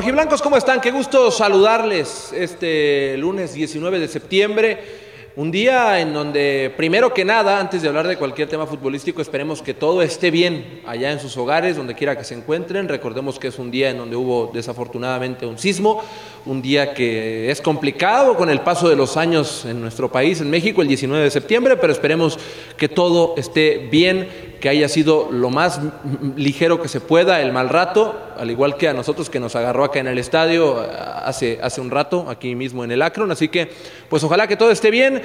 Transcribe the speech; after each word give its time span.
Rojiblancos, 0.00 0.40
¿cómo 0.40 0.56
están? 0.56 0.80
Qué 0.80 0.92
gusto 0.92 1.30
saludarles 1.30 2.32
este 2.32 3.18
lunes 3.18 3.52
19 3.52 3.98
de 3.98 4.08
septiembre. 4.08 4.78
Un 5.36 5.50
día 5.50 6.00
en 6.00 6.14
donde, 6.14 6.72
primero 6.74 7.12
que 7.12 7.22
nada, 7.22 7.60
antes 7.60 7.82
de 7.82 7.88
hablar 7.88 8.08
de 8.08 8.16
cualquier 8.16 8.48
tema 8.48 8.66
futbolístico, 8.66 9.20
esperemos 9.20 9.60
que 9.60 9.74
todo 9.74 10.00
esté 10.00 10.30
bien 10.30 10.80
allá 10.86 11.12
en 11.12 11.20
sus 11.20 11.36
hogares, 11.36 11.76
donde 11.76 11.94
quiera 11.94 12.16
que 12.16 12.24
se 12.24 12.34
encuentren. 12.34 12.88
Recordemos 12.88 13.38
que 13.38 13.48
es 13.48 13.58
un 13.58 13.70
día 13.70 13.90
en 13.90 13.98
donde 13.98 14.16
hubo 14.16 14.50
desafortunadamente 14.54 15.44
un 15.44 15.58
sismo, 15.58 16.02
un 16.46 16.62
día 16.62 16.94
que 16.94 17.50
es 17.50 17.60
complicado 17.60 18.38
con 18.38 18.48
el 18.48 18.62
paso 18.62 18.88
de 18.88 18.96
los 18.96 19.18
años 19.18 19.66
en 19.66 19.82
nuestro 19.82 20.10
país, 20.10 20.40
en 20.40 20.48
México, 20.48 20.80
el 20.80 20.88
19 20.88 21.24
de 21.24 21.30
septiembre, 21.30 21.76
pero 21.76 21.92
esperemos 21.92 22.38
que 22.78 22.88
todo 22.88 23.34
esté 23.36 23.86
bien, 23.90 24.49
que 24.60 24.68
haya 24.68 24.88
sido 24.88 25.30
lo 25.32 25.50
más 25.50 25.80
ligero 26.36 26.80
que 26.80 26.88
se 26.88 27.00
pueda 27.00 27.40
el 27.40 27.52
mal 27.52 27.68
rato, 27.68 28.20
al 28.36 28.50
igual 28.50 28.76
que 28.76 28.88
a 28.88 28.92
nosotros 28.92 29.30
que 29.30 29.40
nos 29.40 29.56
agarró 29.56 29.84
acá 29.84 30.00
en 30.00 30.06
el 30.06 30.18
estadio 30.18 30.78
hace, 30.78 31.58
hace 31.62 31.80
un 31.80 31.90
rato, 31.90 32.26
aquí 32.28 32.54
mismo 32.54 32.84
en 32.84 32.92
el 32.92 33.02
Acron. 33.02 33.30
Así 33.30 33.48
que, 33.48 33.70
pues 34.08 34.22
ojalá 34.22 34.46
que 34.46 34.56
todo 34.56 34.70
esté 34.70 34.90
bien. 34.90 35.22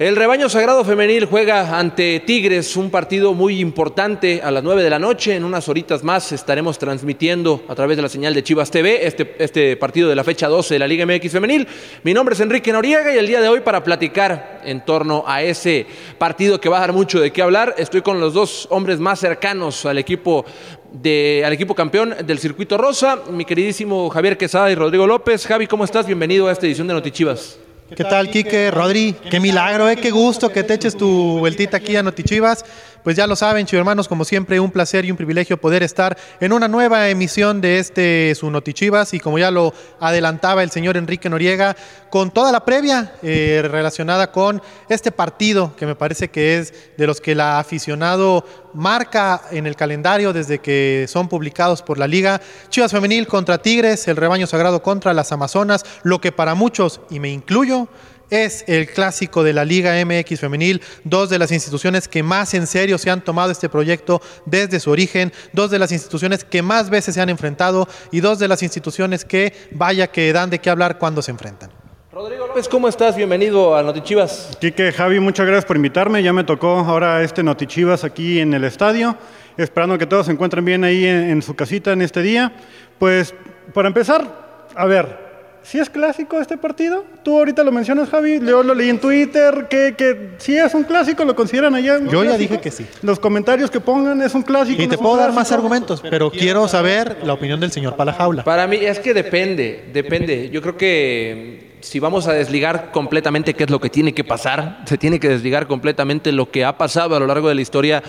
El 0.00 0.16
rebaño 0.16 0.48
sagrado 0.48 0.82
femenil 0.82 1.26
juega 1.26 1.78
ante 1.78 2.20
Tigres 2.20 2.74
un 2.78 2.90
partido 2.90 3.34
muy 3.34 3.60
importante 3.60 4.40
a 4.42 4.50
las 4.50 4.64
9 4.64 4.82
de 4.82 4.88
la 4.88 4.98
noche. 4.98 5.36
En 5.36 5.44
unas 5.44 5.68
horitas 5.68 6.02
más 6.02 6.32
estaremos 6.32 6.78
transmitiendo 6.78 7.62
a 7.68 7.74
través 7.74 7.98
de 7.98 8.04
la 8.04 8.08
señal 8.08 8.32
de 8.32 8.42
Chivas 8.42 8.70
TV 8.70 9.06
este, 9.06 9.36
este 9.38 9.76
partido 9.76 10.08
de 10.08 10.16
la 10.16 10.24
fecha 10.24 10.48
12 10.48 10.74
de 10.74 10.78
la 10.78 10.88
Liga 10.88 11.04
MX 11.04 11.32
femenil. 11.32 11.68
Mi 12.02 12.14
nombre 12.14 12.34
es 12.34 12.40
Enrique 12.40 12.72
Noriega 12.72 13.12
y 13.12 13.18
el 13.18 13.26
día 13.26 13.42
de 13.42 13.50
hoy 13.50 13.60
para 13.60 13.84
platicar 13.84 14.62
en 14.64 14.82
torno 14.86 15.22
a 15.26 15.42
ese 15.42 15.86
partido 16.16 16.58
que 16.58 16.70
va 16.70 16.78
a 16.78 16.80
dar 16.80 16.94
mucho 16.94 17.20
de 17.20 17.30
qué 17.30 17.42
hablar, 17.42 17.74
estoy 17.76 18.00
con 18.00 18.20
los 18.20 18.32
dos 18.32 18.68
hombres 18.70 18.98
más 19.00 19.20
cercanos 19.20 19.84
al 19.84 19.98
equipo 19.98 20.46
de, 20.92 21.42
al 21.44 21.52
equipo 21.52 21.74
campeón 21.74 22.14
del 22.24 22.38
circuito 22.38 22.78
rosa, 22.78 23.18
mi 23.30 23.44
queridísimo 23.44 24.08
Javier 24.08 24.38
Quesada 24.38 24.72
y 24.72 24.74
Rodrigo 24.76 25.06
López. 25.06 25.46
Javi, 25.46 25.66
¿cómo 25.66 25.84
estás? 25.84 26.06
Bienvenido 26.06 26.48
a 26.48 26.52
esta 26.52 26.64
edición 26.64 26.86
de 26.86 26.94
Notichivas. 26.94 27.58
¿Qué 27.96 28.04
tal, 28.04 28.30
Quique? 28.30 28.70
Rodri, 28.70 29.16
qué 29.30 29.40
milagro, 29.40 29.88
eh, 29.88 29.96
qué 29.96 30.12
gusto 30.12 30.50
que 30.50 30.62
te 30.62 30.74
eches 30.74 30.96
tu 30.96 31.38
vueltita 31.40 31.78
aquí 31.78 31.96
a 31.96 32.02
Notichivas. 32.02 32.64
Pues 33.02 33.16
ya 33.16 33.26
lo 33.26 33.34
saben, 33.34 33.64
chicos 33.64 33.78
hermanos, 33.78 34.08
como 34.08 34.26
siempre, 34.26 34.60
un 34.60 34.70
placer 34.70 35.06
y 35.06 35.10
un 35.10 35.16
privilegio 35.16 35.58
poder 35.58 35.82
estar 35.82 36.18
en 36.38 36.52
una 36.52 36.68
nueva 36.68 37.08
emisión 37.08 37.62
de 37.62 37.78
este 37.78 38.34
su 38.34 38.50
Notichivas 38.50 39.14
y 39.14 39.20
como 39.20 39.38
ya 39.38 39.50
lo 39.50 39.72
adelantaba 40.00 40.62
el 40.62 40.70
señor 40.70 40.98
Enrique 40.98 41.30
Noriega, 41.30 41.76
con 42.10 42.30
toda 42.30 42.52
la 42.52 42.64
previa 42.64 43.14
eh, 43.22 43.62
relacionada 43.64 44.32
con 44.32 44.60
este 44.90 45.12
partido 45.12 45.74
que 45.76 45.86
me 45.86 45.94
parece 45.94 46.28
que 46.28 46.58
es 46.58 46.74
de 46.98 47.06
los 47.06 47.22
que 47.22 47.34
la 47.34 47.58
aficionado 47.58 48.44
marca 48.74 49.42
en 49.50 49.66
el 49.66 49.76
calendario 49.76 50.34
desde 50.34 50.58
que 50.58 51.06
son 51.08 51.28
publicados 51.28 51.80
por 51.80 51.96
la 51.96 52.06
liga. 52.06 52.40
Chivas 52.68 52.92
Femenil 52.92 53.26
contra 53.26 53.62
Tigres, 53.62 54.08
el 54.08 54.16
rebaño 54.16 54.46
sagrado 54.46 54.82
contra 54.82 55.14
las 55.14 55.32
Amazonas, 55.32 55.86
lo 56.02 56.20
que 56.20 56.32
para 56.32 56.54
muchos, 56.54 57.00
y 57.08 57.18
me 57.18 57.30
incluyo, 57.30 57.88
es 58.30 58.64
el 58.66 58.88
clásico 58.88 59.42
de 59.42 59.52
la 59.52 59.64
Liga 59.64 59.94
MX 60.04 60.40
Femenil, 60.40 60.80
dos 61.04 61.28
de 61.28 61.38
las 61.38 61.52
instituciones 61.52 62.08
que 62.08 62.22
más 62.22 62.54
en 62.54 62.66
serio 62.66 62.98
se 62.98 63.10
han 63.10 63.22
tomado 63.22 63.50
este 63.50 63.68
proyecto 63.68 64.22
desde 64.46 64.80
su 64.80 64.90
origen, 64.90 65.32
dos 65.52 65.70
de 65.70 65.78
las 65.78 65.92
instituciones 65.92 66.44
que 66.44 66.62
más 66.62 66.90
veces 66.90 67.14
se 67.14 67.20
han 67.20 67.28
enfrentado 67.28 67.88
y 68.10 68.20
dos 68.20 68.38
de 68.38 68.48
las 68.48 68.62
instituciones 68.62 69.24
que 69.24 69.52
vaya 69.72 70.06
que 70.06 70.32
dan 70.32 70.50
de 70.50 70.60
qué 70.60 70.70
hablar 70.70 70.98
cuando 70.98 71.22
se 71.22 71.30
enfrentan. 71.30 71.70
Rodrigo 72.12 72.48
López, 72.48 72.68
¿cómo 72.68 72.88
estás? 72.88 73.16
Bienvenido 73.16 73.76
a 73.76 73.82
Notichivas. 73.82 74.56
Quique, 74.60 74.90
Javi, 74.92 75.20
muchas 75.20 75.46
gracias 75.46 75.64
por 75.64 75.76
invitarme. 75.76 76.22
Ya 76.22 76.32
me 76.32 76.42
tocó 76.42 76.78
ahora 76.80 77.22
este 77.22 77.42
Notichivas 77.42 78.02
aquí 78.02 78.40
en 78.40 78.52
el 78.52 78.64
estadio, 78.64 79.16
esperando 79.56 79.96
que 79.96 80.06
todos 80.06 80.26
se 80.26 80.32
encuentren 80.32 80.64
bien 80.64 80.82
ahí 80.82 81.06
en, 81.06 81.30
en 81.30 81.42
su 81.42 81.54
casita 81.54 81.92
en 81.92 82.02
este 82.02 82.20
día. 82.22 82.52
Pues, 82.98 83.32
para 83.72 83.86
empezar, 83.86 84.66
a 84.74 84.86
ver, 84.86 85.29
¿Sí 85.62 85.78
es 85.78 85.90
clásico 85.90 86.40
este 86.40 86.56
partido? 86.56 87.04
Tú 87.22 87.38
ahorita 87.38 87.62
lo 87.62 87.70
mencionas, 87.70 88.08
Javi. 88.08 88.40
Yo 88.40 88.62
lo 88.62 88.74
leí 88.74 88.88
en 88.88 88.98
Twitter. 88.98 89.66
Que, 89.68 89.94
que 89.96 90.30
sí 90.38 90.56
es 90.56 90.74
un 90.74 90.84
clásico, 90.84 91.24
lo 91.24 91.36
consideran 91.36 91.74
allá. 91.74 92.00
Yo 92.10 92.24
ya 92.24 92.36
dije 92.36 92.60
que 92.60 92.70
sí. 92.70 92.86
Los 93.02 93.20
comentarios 93.20 93.70
que 93.70 93.80
pongan 93.80 94.22
es 94.22 94.34
un 94.34 94.42
clásico. 94.42 94.80
Y 94.80 94.86
no 94.86 94.90
te 94.90 94.98
puedo 94.98 95.16
dar 95.16 95.32
más 95.32 95.52
argumentos, 95.52 96.02
pero 96.08 96.30
quiero 96.30 96.66
saber 96.66 97.18
la 97.24 97.34
opinión 97.34 97.60
del 97.60 97.70
señor 97.70 97.96
Palajaula. 97.96 98.42
Para 98.42 98.66
mí 98.66 98.76
es 98.76 98.98
que 98.98 99.12
depende, 99.12 99.90
depende. 99.92 100.50
Yo 100.50 100.62
creo 100.62 100.76
que 100.76 101.68
mm, 101.78 101.82
si 101.82 102.00
vamos 102.00 102.26
a 102.26 102.32
desligar 102.32 102.90
completamente 102.90 103.54
qué 103.54 103.64
es 103.64 103.70
lo 103.70 103.80
que 103.80 103.90
tiene 103.90 104.14
que 104.14 104.24
pasar, 104.24 104.82
se 104.86 104.96
tiene 104.98 105.20
que 105.20 105.28
desligar 105.28 105.66
completamente 105.66 106.32
lo 106.32 106.50
que 106.50 106.64
ha 106.64 106.78
pasado 106.78 107.16
a 107.16 107.20
lo 107.20 107.26
largo 107.26 107.48
de 107.48 107.54
la 107.54 107.60
historia 107.60 108.02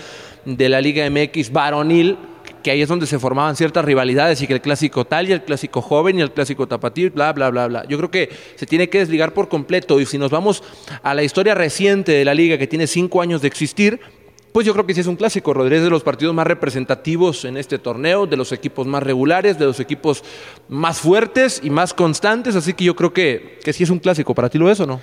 de 0.44 0.68
la 0.68 0.80
Liga 0.80 1.08
MX 1.08 1.52
varonil, 1.52 2.16
que 2.62 2.70
ahí 2.70 2.82
es 2.82 2.88
donde 2.88 3.06
se 3.06 3.18
formaban 3.18 3.56
ciertas 3.56 3.84
rivalidades 3.84 4.40
y 4.42 4.46
que 4.46 4.54
el 4.54 4.60
clásico 4.60 5.04
tal 5.04 5.28
y 5.28 5.32
el 5.32 5.42
clásico 5.42 5.82
joven 5.82 6.18
y 6.18 6.22
el 6.22 6.30
clásico 6.30 6.66
tapatío, 6.66 7.10
bla, 7.10 7.32
bla, 7.32 7.50
bla, 7.50 7.66
bla. 7.66 7.84
Yo 7.88 7.96
creo 7.98 8.10
que 8.10 8.30
se 8.56 8.66
tiene 8.66 8.88
que 8.88 8.98
desligar 8.98 9.34
por 9.34 9.48
completo 9.48 10.00
y 10.00 10.06
si 10.06 10.18
nos 10.18 10.30
vamos 10.30 10.62
a 11.02 11.14
la 11.14 11.22
historia 11.22 11.54
reciente 11.54 12.12
de 12.12 12.24
la 12.24 12.34
liga 12.34 12.58
que 12.58 12.66
tiene 12.66 12.86
cinco 12.86 13.20
años 13.20 13.42
de 13.42 13.48
existir, 13.48 14.00
pues 14.52 14.66
yo 14.66 14.74
creo 14.74 14.86
que 14.86 14.92
sí 14.92 15.00
es 15.00 15.06
un 15.06 15.16
clásico, 15.16 15.54
Rodríguez, 15.54 15.82
de 15.82 15.90
los 15.90 16.02
partidos 16.02 16.34
más 16.34 16.46
representativos 16.46 17.46
en 17.46 17.56
este 17.56 17.78
torneo, 17.78 18.26
de 18.26 18.36
los 18.36 18.52
equipos 18.52 18.86
más 18.86 19.02
regulares, 19.02 19.58
de 19.58 19.64
los 19.64 19.80
equipos 19.80 20.22
más 20.68 20.98
fuertes 20.98 21.60
y 21.64 21.70
más 21.70 21.94
constantes, 21.94 22.54
así 22.54 22.74
que 22.74 22.84
yo 22.84 22.94
creo 22.94 23.14
que, 23.14 23.58
que 23.64 23.72
sí 23.72 23.82
es 23.82 23.90
un 23.90 23.98
clásico. 23.98 24.34
¿Para 24.34 24.50
ti 24.50 24.58
lo 24.58 24.70
es 24.70 24.78
o 24.80 24.86
no? 24.86 25.00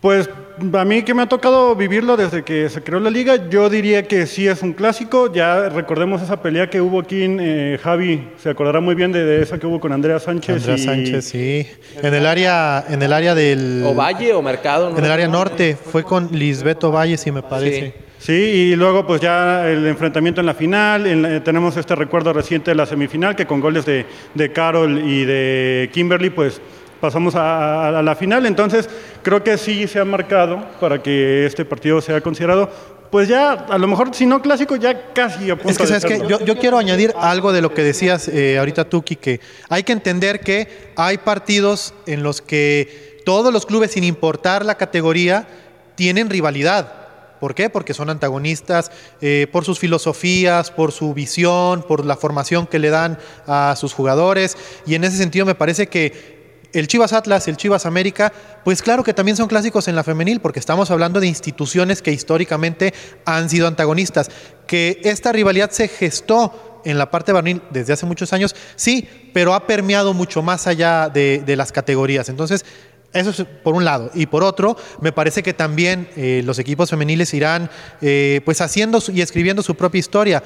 Pues 0.00 0.28
a 0.74 0.84
mí 0.84 1.02
que 1.02 1.14
me 1.14 1.22
ha 1.22 1.26
tocado 1.26 1.74
vivirlo 1.74 2.16
desde 2.16 2.42
que 2.44 2.68
se 2.68 2.82
creó 2.82 3.00
la 3.00 3.10
liga, 3.10 3.48
yo 3.48 3.68
diría 3.68 4.06
que 4.06 4.26
sí 4.26 4.46
es 4.46 4.62
un 4.62 4.72
clásico. 4.72 5.32
Ya 5.32 5.68
recordemos 5.68 6.22
esa 6.22 6.40
pelea 6.40 6.68
que 6.70 6.80
hubo 6.80 7.00
aquí 7.00 7.22
en 7.24 7.38
eh, 7.40 7.78
Javi, 7.82 8.28
se 8.38 8.50
acordará 8.50 8.80
muy 8.80 8.94
bien 8.94 9.10
de, 9.10 9.24
de 9.24 9.42
esa 9.42 9.58
que 9.58 9.66
hubo 9.66 9.80
con 9.80 9.92
Andrea 9.92 10.18
Sánchez. 10.18 10.56
Andrea 10.56 10.76
y- 10.76 10.78
Sánchez, 10.84 11.24
sí. 11.24 11.66
En 12.02 12.14
el 12.14 12.26
área, 12.26 12.84
en 12.88 13.02
el 13.02 13.12
área 13.12 13.34
del. 13.34 13.82
O 13.84 13.94
Valle 13.94 14.32
o 14.34 14.42
Mercado. 14.42 14.90
¿no? 14.90 14.98
En 14.98 15.04
el 15.04 15.10
área 15.10 15.28
norte. 15.28 15.76
Fue 15.76 16.04
con 16.04 16.28
Lisbeto 16.30 16.92
Valle, 16.92 17.16
si 17.16 17.32
me 17.32 17.42
parece. 17.42 17.94
Sí, 18.18 18.32
y 18.32 18.76
luego 18.76 19.06
pues 19.06 19.20
ya 19.20 19.68
el 19.68 19.86
enfrentamiento 19.86 20.40
en 20.40 20.46
la 20.46 20.54
final, 20.54 21.06
en 21.06 21.22
la- 21.22 21.44
tenemos 21.44 21.76
este 21.76 21.94
recuerdo 21.94 22.32
reciente 22.32 22.70
de 22.70 22.74
la 22.74 22.86
semifinal 22.86 23.34
que 23.36 23.46
con 23.46 23.60
goles 23.60 23.84
de, 23.86 24.04
de 24.34 24.52
Carol 24.52 24.98
y 25.04 25.24
de 25.24 25.90
Kimberly 25.92 26.30
pues 26.30 26.60
pasamos 27.06 27.36
a, 27.36 28.02
la 28.02 28.16
final, 28.16 28.46
entonces 28.46 28.90
creo 29.22 29.44
que 29.44 29.56
sí 29.58 29.86
se 29.86 30.00
ha 30.00 30.04
marcado 30.04 30.64
para 30.80 31.00
que 31.00 31.46
este 31.46 31.64
partido 31.64 32.00
sea 32.00 32.20
considerado 32.20 32.68
pues 33.12 33.28
ya 33.28 33.52
a 33.52 33.78
lo 33.78 33.86
mejor 33.86 34.12
si 34.12 34.26
no 34.26 34.42
clásico 34.42 34.74
ya 34.74 35.12
casi 35.12 35.48
a 35.48 35.54
punto 35.54 35.70
Es 35.70 35.78
que, 35.78 35.86
de 35.86 36.00
¿sabes. 36.00 36.28
Yo, 36.28 36.40
yo 36.44 36.58
quiero 36.58 36.78
añadir 36.78 37.14
algo 37.16 37.52
de 37.52 37.62
lo 37.62 37.72
que 37.72 37.84
decías 37.84 38.26
eh, 38.26 38.58
ahorita 38.58 38.88
tú, 38.90 39.04
que 39.04 39.40
Hay 39.68 39.84
que 39.84 39.92
entender 39.92 40.40
que 40.40 40.90
hay 40.96 41.18
partidos 41.18 41.94
en 42.06 42.24
los 42.24 42.42
que 42.42 43.22
todos 43.24 43.52
los 43.52 43.64
clubes, 43.64 43.92
sin 43.92 44.02
importar 44.02 44.64
la 44.64 44.74
categoría, 44.74 45.46
tienen 45.94 46.28
rivalidad. 46.28 47.06
¿Por 47.38 47.54
qué? 47.54 47.70
Porque 47.70 47.94
son 47.94 48.10
antagonistas 48.10 48.90
eh, 49.20 49.46
por 49.52 49.64
sus 49.64 49.78
filosofías, 49.78 50.72
por 50.72 50.90
su 50.90 51.14
visión, 51.14 51.82
por 51.82 52.04
la 52.04 52.16
formación 52.16 52.66
que 52.66 52.80
le 52.80 52.90
dan 52.90 53.18
a 53.46 53.76
sus 53.76 53.92
jugadores. 53.92 54.56
Y 54.84 54.96
en 54.96 55.04
ese 55.04 55.16
sentido 55.16 55.46
me 55.46 55.54
parece 55.54 55.86
que 55.86 56.35
el 56.72 56.88
Chivas 56.88 57.12
Atlas, 57.12 57.48
el 57.48 57.56
Chivas 57.56 57.86
América, 57.86 58.32
pues 58.64 58.82
claro 58.82 59.04
que 59.04 59.14
también 59.14 59.36
son 59.36 59.48
clásicos 59.48 59.88
en 59.88 59.96
la 59.96 60.04
femenil, 60.04 60.40
porque 60.40 60.60
estamos 60.60 60.90
hablando 60.90 61.20
de 61.20 61.26
instituciones 61.26 62.02
que 62.02 62.12
históricamente 62.12 62.94
han 63.24 63.48
sido 63.48 63.66
antagonistas. 63.66 64.30
Que 64.66 65.00
esta 65.04 65.32
rivalidad 65.32 65.70
se 65.70 65.88
gestó 65.88 66.80
en 66.86 66.98
la 66.98 67.10
parte 67.10 67.32
varonil 67.32 67.62
desde 67.70 67.92
hace 67.92 68.06
muchos 68.06 68.32
años, 68.32 68.54
sí, 68.76 69.08
pero 69.34 69.54
ha 69.54 69.66
permeado 69.66 70.14
mucho 70.14 70.40
más 70.40 70.66
allá 70.66 71.08
de, 71.08 71.42
las 71.56 71.72
categorías. 71.72 72.28
Entonces, 72.28 72.64
eso 73.12 73.30
es 73.30 73.44
por 73.64 73.74
un 73.74 73.84
lado. 73.84 74.10
Y 74.14 74.26
por 74.26 74.44
otro, 74.44 74.76
me 75.00 75.10
parece 75.10 75.42
que 75.42 75.52
también 75.52 76.08
eh, 76.16 76.42
los 76.44 76.58
equipos 76.58 76.90
femeniles 76.90 77.34
irán 77.34 77.70
eh, 78.00 78.40
pues 78.44 78.60
haciendo 78.60 79.02
y 79.12 79.20
escribiendo 79.20 79.62
su 79.62 79.74
propia 79.74 79.98
historia. 79.98 80.44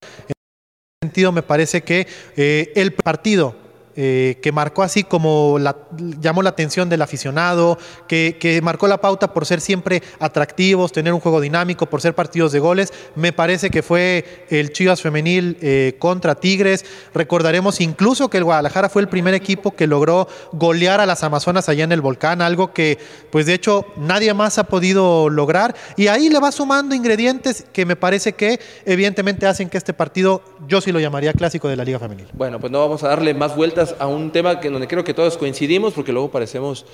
En 0.00 0.32
ese 0.36 0.98
sentido, 1.02 1.32
me 1.32 1.42
parece 1.42 1.82
que 1.82 2.06
eh, 2.36 2.72
el 2.74 2.94
partido 2.94 3.65
eh, 3.96 4.38
que 4.42 4.52
marcó 4.52 4.82
así 4.82 5.04
como 5.04 5.58
la, 5.58 5.76
llamó 6.20 6.42
la 6.42 6.50
atención 6.50 6.88
del 6.88 7.02
aficionado, 7.02 7.78
que, 8.06 8.36
que 8.38 8.60
marcó 8.62 8.86
la 8.88 9.00
pauta 9.00 9.32
por 9.32 9.46
ser 9.46 9.60
siempre 9.60 10.02
atractivos, 10.20 10.92
tener 10.92 11.12
un 11.12 11.20
juego 11.20 11.40
dinámico, 11.40 11.86
por 11.86 12.00
ser 12.00 12.14
partidos 12.14 12.52
de 12.52 12.60
goles, 12.60 12.92
me 13.14 13.32
parece 13.32 13.70
que 13.70 13.82
fue 13.82 14.46
el 14.50 14.72
Chivas 14.72 15.00
femenil 15.00 15.56
eh, 15.60 15.96
contra 15.98 16.34
Tigres. 16.34 16.84
Recordaremos 17.14 17.80
incluso 17.80 18.28
que 18.28 18.38
el 18.38 18.44
Guadalajara 18.44 18.88
fue 18.88 19.02
el 19.02 19.08
primer 19.08 19.34
equipo 19.34 19.74
que 19.74 19.86
logró 19.86 20.28
golear 20.52 21.00
a 21.00 21.06
las 21.06 21.24
Amazonas 21.24 21.68
allá 21.68 21.84
en 21.84 21.92
el 21.92 22.00
volcán, 22.00 22.42
algo 22.42 22.72
que 22.72 22.98
pues 23.30 23.46
de 23.46 23.54
hecho 23.54 23.86
nadie 23.96 24.34
más 24.34 24.58
ha 24.58 24.64
podido 24.64 25.28
lograr. 25.30 25.74
Y 25.96 26.08
ahí 26.08 26.28
le 26.28 26.38
va 26.38 26.52
sumando 26.52 26.94
ingredientes 26.94 27.64
que 27.72 27.86
me 27.86 27.96
parece 27.96 28.34
que 28.34 28.60
evidentemente 28.84 29.46
hacen 29.46 29.68
que 29.68 29.78
este 29.78 29.92
partido 29.92 30.42
yo 30.68 30.80
sí 30.80 30.92
lo 30.92 31.00
llamaría 31.00 31.32
clásico 31.32 31.68
de 31.68 31.76
la 31.76 31.84
Liga 31.84 31.98
Femenil. 31.98 32.28
Bueno, 32.32 32.60
pues 32.60 32.72
no 32.72 32.80
vamos 32.80 33.02
a 33.02 33.08
darle 33.08 33.34
más 33.34 33.56
vueltas 33.56 33.85
a 33.98 34.06
un 34.06 34.30
tema 34.30 34.60
que, 34.60 34.70
donde 34.70 34.88
creo 34.88 35.04
que 35.04 35.14
todos 35.14 35.36
coincidimos, 35.36 35.92
porque 35.92 36.12
luego 36.12 36.30
parecemos 36.30 36.84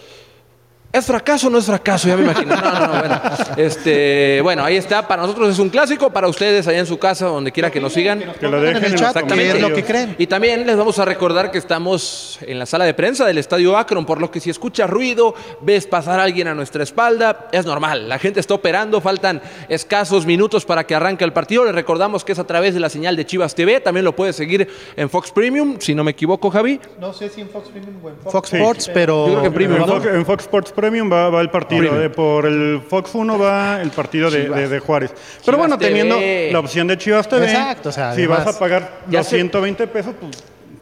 ¿Es 0.93 1.07
fracaso 1.07 1.47
o 1.47 1.51
no 1.51 1.57
es 1.57 1.65
fracaso? 1.65 2.07
Ya 2.07 2.17
me 2.19 2.25
imagino. 2.25 2.55
No, 2.55 2.61
no, 2.61 2.87
no, 2.87 2.99
bueno. 2.99 3.21
Este, 3.57 4.41
bueno, 4.43 4.63
ahí 4.63 4.77
está. 4.77 5.09
Para 5.09 5.23
nosotros 5.23 5.49
es 5.49 5.59
un 5.59 5.71
clásico, 5.71 6.11
para 6.11 6.29
ustedes 6.29 6.69
allá 6.69 6.81
en 6.81 6.87
su 6.87 6.99
casa, 6.99 7.27
donde 7.27 7.51
quiera 7.51 7.71
que 7.71 7.81
nos 7.81 7.95
sigan. 7.95 8.21
Que 8.39 8.47
lo 8.47 8.61
dejen 8.61 8.85
en 8.85 8.93
el 8.93 8.99
chat, 8.99 9.17
es 9.17 9.61
lo 9.61 9.73
que 9.73 9.85
creen. 9.85 10.15
Y 10.19 10.27
también 10.27 10.67
les 10.67 10.77
vamos 10.77 10.99
a 10.99 11.07
recordar 11.07 11.51
que 11.51 11.57
estamos 11.57 12.39
en 12.43 12.59
la 12.59 12.67
sala 12.67 12.85
de 12.85 12.93
prensa 12.93 13.25
del 13.25 13.39
Estadio 13.39 13.79
Akron, 13.79 14.05
por 14.05 14.21
lo 14.21 14.31
que 14.31 14.39
si 14.39 14.51
escuchas 14.51 14.91
ruido, 14.91 15.35
ves 15.63 15.87
pasar 15.87 16.21
a 16.21 16.25
alguien 16.25 16.47
a 16.49 16.55
nuestra 16.55 16.83
espalda, 16.83 17.49
es 17.53 17.65
normal. 17.65 18.11
La 18.11 18.19
gente 18.19 18.41
está 18.41 18.53
operando, 18.53 19.01
faltan 19.01 19.41
escasos 19.71 20.27
minutos 20.27 20.67
para 20.67 20.85
que 20.85 20.95
arranque 20.95 21.25
el 21.25 21.33
partido. 21.33 21.65
Les 21.65 21.75
recordamos 21.75 22.23
que 22.23 22.33
es 22.33 22.39
a 22.39 22.45
través 22.45 22.75
de 22.75 22.81
la 22.81 22.91
señal 22.91 23.17
de 23.17 23.25
Chivas 23.25 23.55
TV. 23.55 23.81
También 23.81 24.05
lo 24.05 24.15
puedes 24.15 24.37
seguir 24.37 24.69
en 24.95 25.09
Fox 25.09 25.31
Premium, 25.33 25.77
si 25.81 25.95
no 25.95 26.05
me 26.05 26.11
equivoco, 26.11 26.51
Javi. 26.51 26.79
No 27.01 27.15
sé 27.15 27.31
si 27.31 27.41
en 27.41 27.49
Fox 27.49 27.71
Premium 27.71 27.97
o 28.05 28.11
en 28.11 28.17
Fox, 28.19 28.53
Sports, 28.53 28.91
pero... 28.93 29.27
Yo 29.27 29.33
creo 29.33 29.41
que 29.41 29.47
en 29.47 29.55
Premium, 29.55 29.81
En 29.81 29.87
¿no? 29.87 29.95
Fox, 29.95 30.07
en 30.07 30.27
Fox 30.27 30.45
Sports 30.45 30.73
Premium 30.83 31.11
va, 31.13 31.31
va 31.31 31.41
el 31.41 31.49
partido. 31.49 31.81
Premium. 31.83 32.01
de- 32.03 32.11
por 32.11 32.45
el 32.45 32.81
Fox 32.89 33.15
1 33.15 33.39
va 33.39 33.81
el 33.81 33.91
partido 33.91 34.31
de, 34.31 34.43
Chivas. 34.43 34.59
de- 34.61 34.69
de 34.69 34.79
Juárez. 34.81 35.15
Pero 35.47 35.57
bueno, 35.59 35.79
TV. 35.79 35.89
teniendo 35.91 36.19
la 36.53 36.59
opción 36.59 36.87
de 36.89 36.99
Chivas 36.99 37.29
TV. 37.29 37.45
Exacto, 37.47 37.89
o 37.91 37.93
sea, 37.93 38.13
si 38.15 38.23
además- 38.23 38.45
vas 38.45 38.57
a 38.57 38.59
pagar 38.59 38.91
Ya 39.09 39.21
los 39.21 39.29
sé. 39.29 39.37
120 39.37 39.87
pesos, 39.87 40.15
pues 40.21 40.33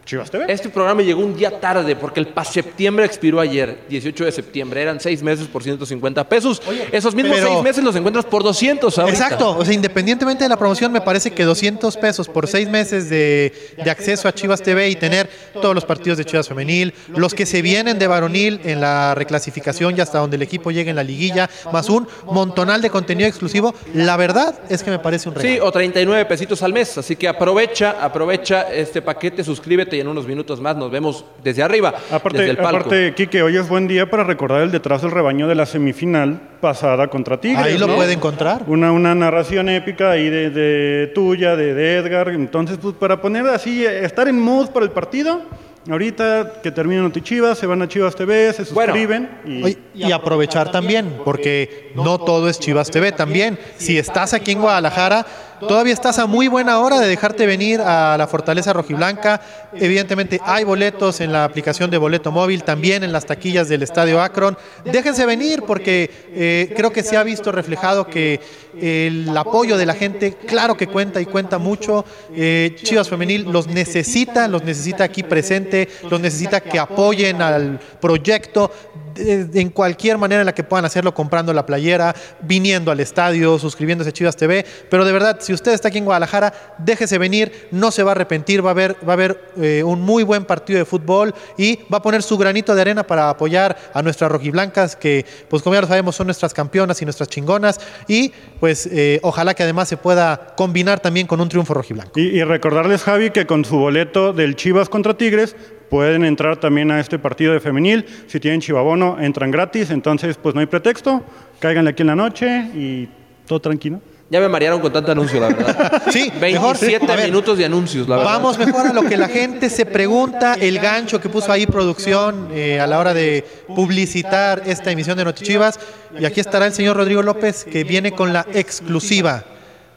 Chivas 0.05 0.31
TV. 0.31 0.45
Este 0.53 0.69
programa 0.71 1.03
llegó 1.03 1.21
un 1.23 1.37
día 1.37 1.61
tarde 1.61 1.95
porque 1.95 2.19
el 2.21 2.27
PAS 2.29 2.49
septiembre 2.49 3.05
expiró 3.05 3.39
ayer, 3.39 3.79
18 3.89 4.25
de 4.25 4.33
septiembre. 4.33 4.83
Eran 4.83 4.99
seis 4.99 5.23
meses 5.23 5.47
por 5.47 5.63
150 5.63 6.29
pesos. 6.29 6.61
Esos 6.91 7.15
mismos 7.15 7.37
pero- 7.37 7.49
seis 7.49 7.63
meses 7.63 7.85
los 7.85 7.95
encuentras 7.95 8.25
por 8.25 8.43
200 8.43 8.99
ahorita. 8.99 9.17
Exacto, 9.17 9.57
o 9.57 9.65
sea, 9.65 9.73
independientemente 9.75 10.45
de 10.45 10.49
la 10.49 10.57
promoción, 10.57 10.91
me 10.91 11.01
parece 11.01 11.31
que 11.31 11.45
200 11.45 11.97
pesos 11.99 12.29
por 12.29 12.49
seis 12.49 12.69
meses 12.69 13.09
de, 13.09 13.53
de 13.83 13.91
acceso 13.91 14.27
a 14.27 14.33
Chivas 14.35 14.63
TV 14.63 14.89
y 14.89 14.97
tener 14.97 15.29
todos 15.53 15.75
los 15.75 15.85
partidos 15.85 16.19
de 16.19 16.25
Chivas 16.25 16.49
Femenil, 16.49 16.93
los 17.15 17.35
que 17.35 17.47
se 17.47 17.63
vienen 17.63 17.99
de 17.99 18.07
varonil 18.07 18.61
en 18.65 18.81
la 18.81 19.15
reclasificación 19.15 19.97
y 19.97 20.01
hasta 20.01 20.19
donde 20.19 20.37
el 20.37 20.43
equipo 20.43 20.71
llegue 20.71 20.91
en 20.91 20.97
la 20.97 21.05
liguilla, 21.05 21.49
más 21.73 21.89
un 21.89 22.09
montonal 22.25 22.83
de 22.83 22.91
contenido 22.91 23.29
exclusivo, 23.29 23.75
la 23.95 24.17
verdad 24.17 24.59
es 24.69 24.83
que 24.83 24.91
me 24.91 24.99
parece 24.99 25.29
un 25.29 25.35
regalo. 25.37 25.55
Sí, 25.55 25.61
o 25.61 25.71
39 25.71 26.25
pesitos 26.25 26.63
al 26.63 26.73
mes. 26.73 26.99
Así 26.99 27.15
que 27.17 27.29
aprovecha, 27.29 27.97
aprovecha 28.01 28.63
este 28.73 29.03
paquete, 29.03 29.45
suscríbete 29.45 29.90
y 29.97 30.01
en 30.01 30.09
unos 30.09 30.27
minutos 30.27 30.61
más 30.61 30.77
nos 30.77 30.91
vemos 30.91 31.25
desde 31.43 31.63
arriba, 31.63 31.93
desde 31.93 32.15
Aparte, 32.17 32.51
el 32.51 32.57
palco. 32.57 32.79
aparte, 32.79 33.15
Quique, 33.15 33.43
hoy 33.43 33.57
es 33.57 33.69
buen 33.69 33.87
día 33.89 34.09
para 34.11 34.25
recordar 34.25 34.63
el 34.63 34.71
detrás 34.71 35.03
del 35.03 35.11
rebaño 35.11 35.49
de 35.49 35.55
la 35.55 35.67
semifinal 35.67 36.41
pasada 36.61 37.09
contra 37.09 37.41
Tigres. 37.41 37.65
Ahí 37.65 37.79
lo 37.79 37.87
¿no? 37.87 37.97
puede 37.97 38.13
encontrar. 38.13 38.65
Una, 38.67 38.93
una 38.93 39.15
narración 39.15 39.69
épica 39.69 40.11
ahí 40.13 40.29
de, 40.29 40.51
de 40.51 41.07
tuya, 41.09 41.57
de, 41.57 41.75
de 41.75 41.97
Edgar. 41.97 42.29
Entonces, 42.29 42.79
pues 42.81 42.95
para 42.95 43.21
poner 43.21 43.47
así, 43.47 43.85
eh, 43.85 44.05
estar 44.05 44.29
en 44.29 44.39
mood 44.41 44.69
para 44.71 44.85
el 44.85 44.93
partido. 44.93 45.43
Ahorita 45.91 46.61
que 46.63 46.71
termina 46.71 47.01
Notichivas, 47.01 47.57
se 47.57 47.67
van 47.67 47.81
a 47.81 47.89
Chivas 47.89 48.15
TV, 48.15 48.53
se 48.53 48.65
Bueno. 48.75 48.93
suscriben. 48.93 49.31
y 49.47 49.63
Oye, 49.63 49.79
y 49.95 50.13
aprovechar 50.13 50.71
también, 50.71 51.17
porque 51.25 51.93
no 51.97 52.19
todo 52.19 52.51
es 52.51 52.61
Chivas 52.61 52.91
TV. 52.91 53.13
También, 53.13 53.59
si 53.79 53.97
estás 53.97 54.35
aquí 54.35 54.53
en 54.53 54.61
Guadalajara, 54.61 55.25
todavía 55.61 55.93
estás 55.93 56.19
a 56.19 56.27
muy 56.27 56.49
buena 56.49 56.81
hora 56.81 56.99
de 57.01 57.09
dejarte 57.09 57.47
venir 57.47 57.81
a 57.81 58.17
la 58.17 58.27
Fortaleza 58.27 58.73
Rojiblanca. 58.73 59.41
Evidentemente, 59.73 60.41
hay 60.45 60.65
boletos 60.65 61.21
en 61.21 61.33
la 61.33 61.45
aplicación 61.45 61.91
de 61.91 61.99
boleto 61.99 62.33
móvil, 62.33 62.65
también 62.65 63.05
en 63.05 63.13
las 63.13 63.27
taquillas 63.27 63.69
del 63.69 63.83
Estadio 63.83 64.21
Akron. 64.21 64.57
Déjense 64.85 65.27
venir, 65.27 65.63
porque 65.67 66.11
eh, 66.33 66.73
creo 66.77 66.93
que 66.93 67.03
se 67.03 67.17
ha 67.17 67.23
visto 67.23 67.53
reflejado 67.53 68.07
que 68.07 68.41
el 68.81 69.37
apoyo 69.37 69.77
de 69.77 69.87
la 69.87 69.95
gente, 69.95 70.35
claro 70.35 70.77
que 70.77 70.87
cuenta 70.87 71.21
y 71.21 71.27
cuenta 71.27 71.59
mucho. 71.59 72.05
Eh, 72.35 72.77
Chivas 72.83 73.09
Femenil 73.09 73.51
los 73.51 73.67
necesita, 73.67 74.49
los 74.49 74.65
necesita 74.65 75.05
aquí 75.05 75.23
presente, 75.23 75.89
los 76.09 76.21
necesita 76.21 76.61
que 76.61 76.79
apoyen 76.79 77.43
al 77.43 77.81
proyecto 78.01 78.71
en 79.17 79.71
cualquier 79.71 80.19
manera 80.19 80.43
en 80.43 80.47
la 80.47 80.55
que 80.55 80.65
puedan 80.65 80.85
hacerlo, 80.85 81.15
comprando 81.15 81.53
la 81.53 81.67
playera, 81.67 82.15
viniendo 82.41 82.91
al 82.91 83.01
estadio, 83.01 83.59
suscribiéndose 83.59 84.11
a 84.11 84.13
Chivas 84.13 84.37
TV. 84.37 84.65
Pero 84.89 85.05
de 85.05 85.13
verdad, 85.13 85.39
si 85.41 85.53
usted 85.53 85.73
está 85.73 85.89
aquí 85.89 85.99
en 85.99 86.05
Guadalajara, 86.05 86.53
déjese 86.79 87.19
venir, 87.19 87.69
no 87.71 87.91
se 87.91 88.03
va 88.03 88.13
a 88.13 88.15
arrepentir, 88.15 88.65
va 88.65 88.71
a 88.71 88.73
haber, 88.73 88.97
va 89.07 89.13
a 89.13 89.15
haber 89.15 89.53
eh, 89.61 89.83
un 89.85 90.01
muy 90.01 90.23
buen 90.23 90.45
partido 90.45 90.79
de 90.79 90.85
fútbol 90.85 91.35
y 91.57 91.81
va 91.93 91.99
a 91.99 92.03
poner 92.03 92.23
su 92.23 92.37
granito 92.39 92.75
de 92.75 92.81
arena 92.81 93.05
para 93.05 93.31
apoyar 93.31 93.77
a 93.95 94.03
nuestras 94.03 94.31
rojiblancas, 94.31 94.97
que 94.97 95.25
pues 95.49 95.63
como 95.63 95.75
ya 95.75 95.83
lo 95.83 95.87
sabemos 95.87 96.17
son 96.17 96.27
nuestras 96.27 96.55
campeonas 96.55 97.01
y 97.03 97.05
nuestras 97.05 97.29
chingonas. 97.29 97.81
Y 98.09 98.33
pues 98.59 98.87
eh, 98.87 99.21
ojalá 99.23 99.55
que 99.55 99.63
además 99.63 99.89
se 99.89 99.97
pueda 99.97 100.55
combinar 100.57 101.01
también 101.01 101.27
con 101.27 101.41
un 101.41 101.49
triunfo 101.49 101.75
rojiblanco. 101.75 102.19
Y, 102.19 102.39
y 102.39 102.45
recordarles, 102.45 103.03
Javi, 103.03 103.31
que 103.31 103.47
con 103.47 103.65
su 103.65 103.77
boleto 103.77 104.33
del 104.33 104.57
Chivas 104.57 104.89
contra 104.89 105.17
Tigres 105.17 105.57
pueden 105.91 106.25
entrar 106.25 106.57
también 106.57 106.91
a 106.91 107.01
este 107.01 107.19
partido 107.19 107.53
de 107.53 107.61
femenil. 107.61 108.07
Si 108.29 108.41
tienen 108.41 108.61
chivabono, 108.61 109.19
entran 109.21 109.51
gratis. 109.51 109.91
Entonces, 109.91 110.39
pues 110.41 110.55
no 110.55 110.61
hay 110.61 110.67
pretexto. 110.67 111.23
Cáiganle 111.59 111.91
aquí 111.91 112.03
en 112.03 112.07
la 112.07 112.17
noche 112.17 112.71
y 112.75 113.09
todo 113.47 113.61
tranquilo. 113.61 114.01
Ya 114.31 114.39
me 114.39 114.49
marearon 114.49 114.81
con 114.81 114.93
tanto 114.93 115.11
anuncio, 115.11 115.41
la 115.41 115.49
verdad. 115.49 116.03
Sí, 116.13 116.33
mejor, 116.41 116.79
27 116.79 117.13
a 117.13 117.17
ver, 117.17 117.25
minutos 117.27 117.59
de 117.59 117.65
anuncios, 117.65 118.09
la 118.09 118.17
verdad. 118.17 118.33
Vamos 118.33 118.59
mejor 118.59 118.87
a 118.87 118.93
lo 118.93 119.03
que 119.03 119.17
la 119.17 119.27
gente 119.29 119.69
se 119.69 119.85
pregunta, 119.85 120.55
el 120.55 120.79
gancho 120.79 121.21
que 121.21 121.29
puso 121.29 121.51
ahí 121.51 121.67
producción 121.67 122.49
eh, 122.53 122.79
a 122.79 122.87
la 122.87 123.01
hora 123.01 123.13
de 123.13 123.45
publicitar 123.67 124.63
esta 124.67 124.93
emisión 124.93 125.19
de 125.19 125.25
Notichivas. 125.25 125.81
Y 126.17 126.25
aquí 126.25 126.39
estará 126.39 126.67
el 126.67 126.73
señor 126.73 126.97
Rodrigo 126.97 127.23
López 127.23 127.65
que 127.65 127.83
viene 127.83 128.13
con 128.13 128.33
la 128.33 128.47
exclusiva. 128.55 129.45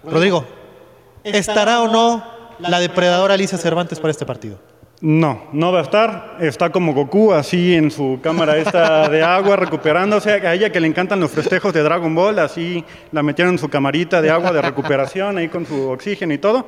Rodrigo, 0.03 0.47
¿estará 1.23 1.81
o 1.81 1.87
no 1.87 2.25
la 2.57 2.79
depredadora 2.79 3.35
Alicia 3.35 3.59
Cervantes 3.59 3.99
para 3.99 4.09
este 4.09 4.25
partido? 4.25 4.72
No, 5.03 5.49
no 5.51 5.73
va 5.73 5.79
a 5.79 5.81
estar. 5.81 6.37
Está 6.39 6.69
como 6.69 6.93
Goku, 6.93 7.33
así 7.33 7.73
en 7.73 7.91
su 7.91 8.19
cámara 8.23 8.55
esta 8.55 9.09
de 9.09 9.21
agua, 9.21 9.57
recuperándose. 9.57 10.31
A 10.31 10.53
ella 10.53 10.71
que 10.71 10.79
le 10.79 10.87
encantan 10.87 11.19
los 11.19 11.29
festejos 11.29 11.73
de 11.73 11.83
Dragon 11.83 12.15
Ball, 12.15 12.39
así 12.39 12.85
la 13.11 13.21
metieron 13.21 13.55
en 13.55 13.59
su 13.59 13.67
camarita 13.67 14.21
de 14.21 14.29
agua 14.29 14.53
de 14.53 14.61
recuperación, 14.61 15.37
ahí 15.37 15.49
con 15.49 15.65
su 15.65 15.89
oxígeno 15.89 16.33
y 16.33 16.37
todo. 16.37 16.65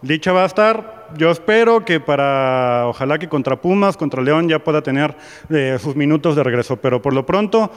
Dicha 0.00 0.32
va 0.32 0.44
a 0.44 0.46
estar. 0.46 1.08
Yo 1.18 1.30
espero 1.30 1.84
que 1.84 2.00
para, 2.00 2.88
ojalá 2.88 3.18
que 3.18 3.28
contra 3.28 3.60
Pumas, 3.60 3.98
contra 3.98 4.22
León 4.22 4.48
ya 4.48 4.60
pueda 4.60 4.80
tener 4.80 5.14
eh, 5.50 5.76
sus 5.78 5.94
minutos 5.94 6.36
de 6.36 6.42
regreso. 6.42 6.76
Pero 6.76 7.02
por 7.02 7.12
lo 7.12 7.26
pronto, 7.26 7.70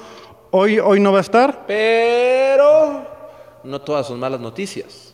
hoy, 0.52 0.80
hoy 0.80 1.02
no 1.02 1.12
va 1.12 1.18
a 1.18 1.22
estar. 1.22 1.66
Pero 1.68 3.06
no 3.62 3.82
todas 3.82 4.08
son 4.08 4.22
malas 4.22 4.40
noticias. 4.40 5.07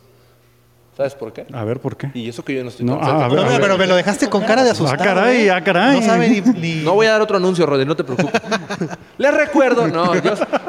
¿Sabes 0.96 1.14
por 1.16 1.32
qué? 1.32 1.44
A 1.52 1.64
ver, 1.64 1.80
¿por 1.80 1.96
qué? 1.96 2.08
Y 2.14 2.28
eso 2.28 2.44
que 2.44 2.54
yo 2.54 2.62
no 2.62 2.68
estoy 2.70 2.86
No, 2.86 2.96
tan 2.98 3.08
ah, 3.08 3.24
a 3.24 3.28
ver, 3.28 3.36
No, 3.40 3.42
a 3.46 3.48
ver. 3.48 3.60
pero 3.60 3.76
me 3.76 3.86
lo 3.88 3.96
dejaste 3.96 4.28
con 4.30 4.42
cara 4.44 4.62
de 4.62 4.70
asustado. 4.70 4.96
Ah, 5.00 5.04
caray, 5.04 5.46
¿eh? 5.46 5.50
ah, 5.50 5.60
caray. 5.64 5.98
No 5.98 6.06
sabe 6.06 6.28
ni... 6.28 6.40
ni- 6.40 6.82
No 6.84 6.94
voy 6.94 7.06
a 7.06 7.10
dar 7.10 7.20
otro 7.20 7.36
anuncio, 7.36 7.66
Rodri, 7.66 7.84
no 7.84 7.96
te 7.96 8.04
preocupes. 8.04 8.40
Les 9.18 9.34
recuerdo, 9.34 9.88
no, 9.88 10.12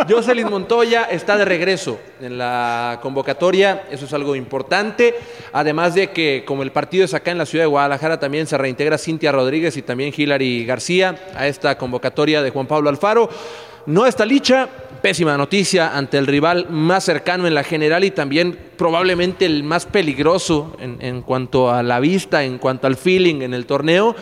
Jocelyn 0.09 0.49
Montoya 0.49 1.03
está 1.03 1.37
de 1.37 1.45
regreso 1.45 1.99
en 2.21 2.39
la 2.39 2.97
convocatoria, 3.03 3.83
eso 3.91 4.05
es 4.05 4.13
algo 4.13 4.35
importante. 4.35 5.13
Además 5.53 5.93
de 5.93 6.09
que, 6.09 6.43
como 6.45 6.63
el 6.63 6.71
partido 6.71 7.05
es 7.05 7.13
acá 7.13 7.29
en 7.29 7.37
la 7.37 7.45
ciudad 7.45 7.63
de 7.65 7.67
Guadalajara, 7.69 8.19
también 8.19 8.47
se 8.47 8.57
reintegra 8.57 8.97
Cintia 8.97 9.31
Rodríguez 9.31 9.77
y 9.77 9.83
también 9.83 10.11
Hilary 10.15 10.65
García 10.65 11.15
a 11.35 11.45
esta 11.47 11.77
convocatoria 11.77 12.41
de 12.41 12.49
Juan 12.49 12.65
Pablo 12.65 12.89
Alfaro. 12.89 13.29
No 13.87 14.07
está 14.07 14.25
Licha, 14.25 14.67
pésima 15.05 15.37
noticia 15.37 15.95
ante 15.95 16.17
el 16.17 16.25
rival 16.25 16.65
más 16.71 17.03
cercano 17.03 17.45
en 17.45 17.53
la 17.53 17.63
general 17.63 18.03
y 18.03 18.09
también 18.09 18.57
probablemente 18.75 19.45
el 19.45 19.61
más 19.61 19.85
peligroso 19.85 20.75
en, 20.79 20.97
en 20.99 21.21
cuanto 21.21 21.69
a 21.69 21.83
la 21.83 21.99
vista, 21.99 22.43
en 22.43 22.57
cuanto 22.57 22.87
al 22.87 22.95
feeling 22.95 23.43
en 23.43 23.53
el 23.53 23.67
torneo. 23.67 24.15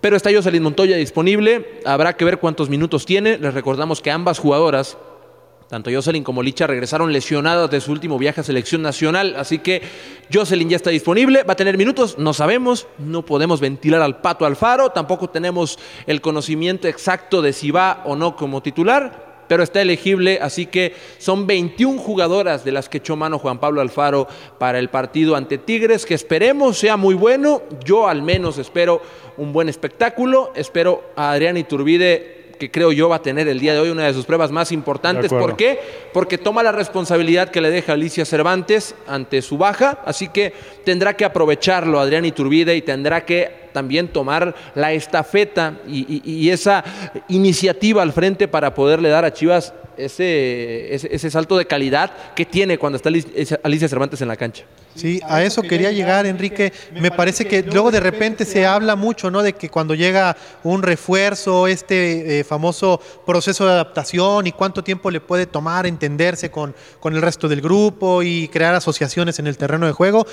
Pero 0.00 0.16
está 0.16 0.32
Jocelyn 0.32 0.62
Montoya 0.62 0.96
disponible. 0.96 1.82
Habrá 1.84 2.14
que 2.14 2.24
ver 2.24 2.38
cuántos 2.38 2.70
minutos 2.70 3.04
tiene. 3.04 3.36
Les 3.36 3.52
recordamos 3.52 4.00
que 4.00 4.10
ambas 4.10 4.38
jugadoras, 4.38 4.96
tanto 5.68 5.90
Jocelyn 5.92 6.24
como 6.24 6.42
Licha, 6.42 6.66
regresaron 6.66 7.12
lesionadas 7.12 7.70
de 7.70 7.82
su 7.82 7.92
último 7.92 8.16
viaje 8.16 8.40
a 8.40 8.44
selección 8.44 8.80
nacional. 8.80 9.34
Así 9.36 9.58
que 9.58 9.82
Jocelyn 10.32 10.70
ya 10.70 10.76
está 10.76 10.88
disponible. 10.88 11.42
Va 11.42 11.52
a 11.52 11.56
tener 11.56 11.76
minutos, 11.76 12.16
no 12.16 12.32
sabemos. 12.32 12.86
No 12.96 13.26
podemos 13.26 13.60
ventilar 13.60 14.00
al 14.00 14.22
pato 14.22 14.46
Alfaro. 14.46 14.88
Tampoco 14.88 15.28
tenemos 15.28 15.78
el 16.06 16.22
conocimiento 16.22 16.88
exacto 16.88 17.42
de 17.42 17.52
si 17.52 17.70
va 17.70 18.00
o 18.06 18.16
no 18.16 18.36
como 18.36 18.62
titular. 18.62 19.27
Pero 19.48 19.62
está 19.62 19.82
elegible, 19.82 20.38
así 20.40 20.66
que 20.66 20.94
son 21.18 21.46
21 21.46 21.98
jugadoras 21.98 22.64
de 22.64 22.72
las 22.72 22.88
que 22.88 22.98
echó 22.98 23.16
mano 23.16 23.38
Juan 23.38 23.58
Pablo 23.58 23.80
Alfaro 23.80 24.28
para 24.58 24.78
el 24.78 24.90
partido 24.90 25.34
ante 25.34 25.58
Tigres, 25.58 26.06
que 26.06 26.14
esperemos 26.14 26.78
sea 26.78 26.96
muy 26.96 27.14
bueno. 27.14 27.62
Yo 27.84 28.06
al 28.06 28.22
menos 28.22 28.58
espero 28.58 29.02
un 29.36 29.52
buen 29.52 29.68
espectáculo. 29.68 30.52
Espero 30.54 31.02
a 31.16 31.32
Adrián 31.32 31.56
Iturbide 31.56 32.37
que 32.58 32.70
creo 32.70 32.92
yo 32.92 33.08
va 33.08 33.16
a 33.16 33.22
tener 33.22 33.48
el 33.48 33.60
día 33.60 33.72
de 33.72 33.80
hoy 33.80 33.90
una 33.90 34.06
de 34.06 34.12
sus 34.12 34.26
pruebas 34.26 34.50
más 34.50 34.72
importantes. 34.72 35.30
¿Por 35.30 35.56
qué? 35.56 35.78
Porque 36.12 36.38
toma 36.38 36.62
la 36.62 36.72
responsabilidad 36.72 37.50
que 37.50 37.60
le 37.60 37.70
deja 37.70 37.94
Alicia 37.94 38.24
Cervantes 38.24 38.94
ante 39.06 39.40
su 39.42 39.56
baja, 39.56 40.02
así 40.04 40.28
que 40.28 40.52
tendrá 40.84 41.14
que 41.14 41.24
aprovecharlo 41.24 42.00
Adrián 42.00 42.24
Iturbide 42.24 42.76
y 42.76 42.82
tendrá 42.82 43.24
que 43.24 43.68
también 43.72 44.08
tomar 44.08 44.54
la 44.74 44.92
estafeta 44.92 45.78
y, 45.86 46.22
y 46.24 46.50
esa 46.50 46.84
iniciativa 47.28 48.02
al 48.02 48.12
frente 48.12 48.48
para 48.48 48.74
poderle 48.74 49.08
dar 49.08 49.24
a 49.24 49.32
Chivas 49.32 49.72
ese, 49.98 50.94
ese, 50.94 51.30
salto 51.30 51.58
de 51.58 51.66
calidad 51.66 52.10
que 52.34 52.46
tiene 52.46 52.78
cuando 52.78 52.96
está 52.96 53.10
Alicia 53.62 53.88
Cervantes 53.88 54.20
en 54.22 54.28
la 54.28 54.36
cancha. 54.36 54.64
Sí, 54.98 55.20
a 55.28 55.44
eso 55.44 55.62
quería 55.62 55.92
llegar, 55.92 56.26
Enrique. 56.26 56.72
Me 56.92 57.12
parece 57.12 57.46
que 57.46 57.62
luego 57.62 57.92
de 57.92 58.00
repente 58.00 58.44
se 58.44 58.66
habla 58.66 58.96
mucho, 58.96 59.30
¿no? 59.30 59.42
De 59.42 59.52
que 59.52 59.68
cuando 59.68 59.94
llega 59.94 60.36
un 60.64 60.82
refuerzo, 60.82 61.68
este 61.68 62.40
eh, 62.40 62.44
famoso 62.44 63.00
proceso 63.24 63.64
de 63.64 63.72
adaptación 63.72 64.48
y 64.48 64.52
cuánto 64.52 64.82
tiempo 64.82 65.10
le 65.12 65.20
puede 65.20 65.46
tomar 65.46 65.86
entenderse 65.86 66.50
con, 66.50 66.74
con 66.98 67.14
el 67.14 67.22
resto 67.22 67.48
del 67.48 67.60
grupo 67.60 68.24
y 68.24 68.48
crear 68.48 68.74
asociaciones 68.74 69.38
en 69.38 69.46
el 69.46 69.56
terreno 69.56 69.86
de 69.86 69.92
juego. 69.92 70.26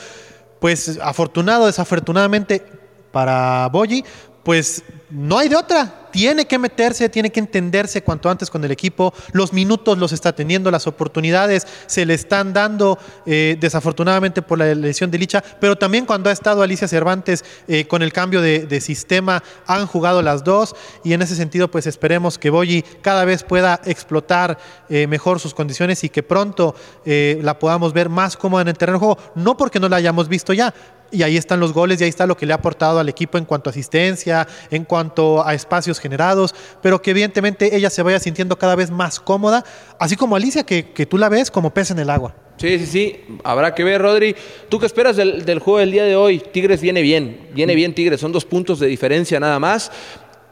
Pues 0.60 1.00
afortunado, 1.00 1.68
desafortunadamente 1.68 2.64
para 3.12 3.70
Boyi, 3.72 4.04
pues 4.44 4.84
no 5.10 5.38
hay 5.38 5.50
de 5.50 5.56
otra. 5.56 6.02
Tiene 6.12 6.46
que 6.46 6.58
meterse, 6.58 7.10
tiene 7.10 7.30
que 7.30 7.42
entenderse 7.42 8.02
cuanto 8.02 8.30
antes 8.30 8.50
con 8.50 8.64
el 8.64 8.72
equipo. 8.72 9.14
Los 9.34 9.52
minutos 9.52 9.98
los 9.98 10.14
está 10.14 10.34
teniendo, 10.34 10.72
las 10.72 10.88
oportunidades 10.88 11.68
se 11.88 12.06
le 12.06 12.14
están 12.14 12.54
dando, 12.54 12.98
eh, 13.26 13.58
desafortunadamente 13.60 14.42
por 14.42 14.58
la 14.58 14.74
lesión 14.74 15.12
de 15.12 15.18
Licha, 15.18 15.44
pero 15.60 15.76
también 15.76 16.06
cuando 16.06 16.30
ha 16.30 16.34
estado 16.34 16.62
Alicia 16.62 16.88
Cervantes 16.88 17.44
eh, 17.68 17.86
con 17.86 18.02
el 18.02 18.14
cambio 18.14 18.42
de, 18.42 18.66
sistema, 18.80 19.44
han 19.66 19.88
jugado 19.88 20.22
las 20.22 20.44
dos 20.44 20.76
y 21.04 21.14
en 21.14 21.22
ese 21.22 21.36
sentido, 21.36 21.70
pues 21.70 21.88
esperemos 21.88 22.38
que 22.38 22.50
Boyi 22.50 22.84
cada 23.02 23.26
vez 23.26 23.44
pueda 23.44 23.82
explotar 23.86 24.58
eh, 24.90 25.08
mejor 25.08 25.40
sus 25.40 25.54
condiciones 25.54 26.04
y 26.04 26.10
que 26.10 26.24
pronto 26.24 26.76
la 27.06 27.60
podamos 27.60 27.94
ver 27.94 28.10
más 28.10 28.38
cómoda 28.38 28.64
en 28.64 28.68
el 28.70 28.78
terreno 28.78 29.00
de 29.00 29.06
juego. 29.06 29.18
No 29.36 29.58
porque 29.58 29.80
no 29.80 29.90
la 29.90 29.98
hayamos 29.98 30.28
visto 30.28 30.54
ya, 30.54 30.74
y 31.12 31.24
ahí 31.24 31.38
están 31.38 31.60
los 31.60 31.74
goles 31.74 32.00
y 32.00 32.04
ahí 32.04 32.10
está 32.10 32.26
lo 32.26 32.38
que 32.38 32.46
le 32.46 32.54
ha 32.54 32.58
aportado 32.58 33.00
al 33.00 33.10
equipo 33.10 33.38
en 33.38 33.46
cuanto 33.46 33.70
a 33.70 33.72
asistencia, 33.72 34.48
en 34.70 34.84
cuanto 34.84 34.95
a 34.98 35.54
espacios 35.54 36.00
generados, 36.00 36.56
pero 36.82 37.02
que 37.02 37.12
evidentemente 37.12 37.76
ella 37.76 37.90
se 37.90 38.04
vaya 38.04 38.20
sintiendo 38.20 38.58
cada 38.58 38.76
vez 38.76 38.92
más 38.92 39.20
cómoda, 39.20 39.64
así 40.00 40.16
como 40.16 40.36
Alicia, 40.36 40.64
que, 40.64 40.84
tú 41.06 41.18
la 41.18 41.30
ves 41.30 41.52
como 41.52 41.74
pez 41.74 41.92
en 41.92 42.00
el 42.00 42.10
agua. 42.10 42.36
Sí, 42.58 42.80
sí, 42.80 42.86
sí, 42.86 43.20
habrá 43.44 43.76
que 43.76 43.84
ver, 43.84 44.02
Rodri. 44.02 44.36
¿Tú 44.70 44.80
qué 44.80 44.86
esperas 44.86 45.18
del, 45.18 45.60
juego 45.60 45.80
del 45.80 45.92
día 45.92 46.04
de 46.04 46.16
hoy? 46.16 46.40
Tigres 46.40 46.82
viene 46.82 47.02
bien, 47.02 47.50
viene 47.54 47.76
bien 47.76 47.94
Tigres, 47.94 48.22
son 48.22 48.32
dos 48.32 48.46
puntos 48.46 48.80
de 48.80 48.88
diferencia 48.88 49.40
nada 49.40 49.60
más. 49.60 49.92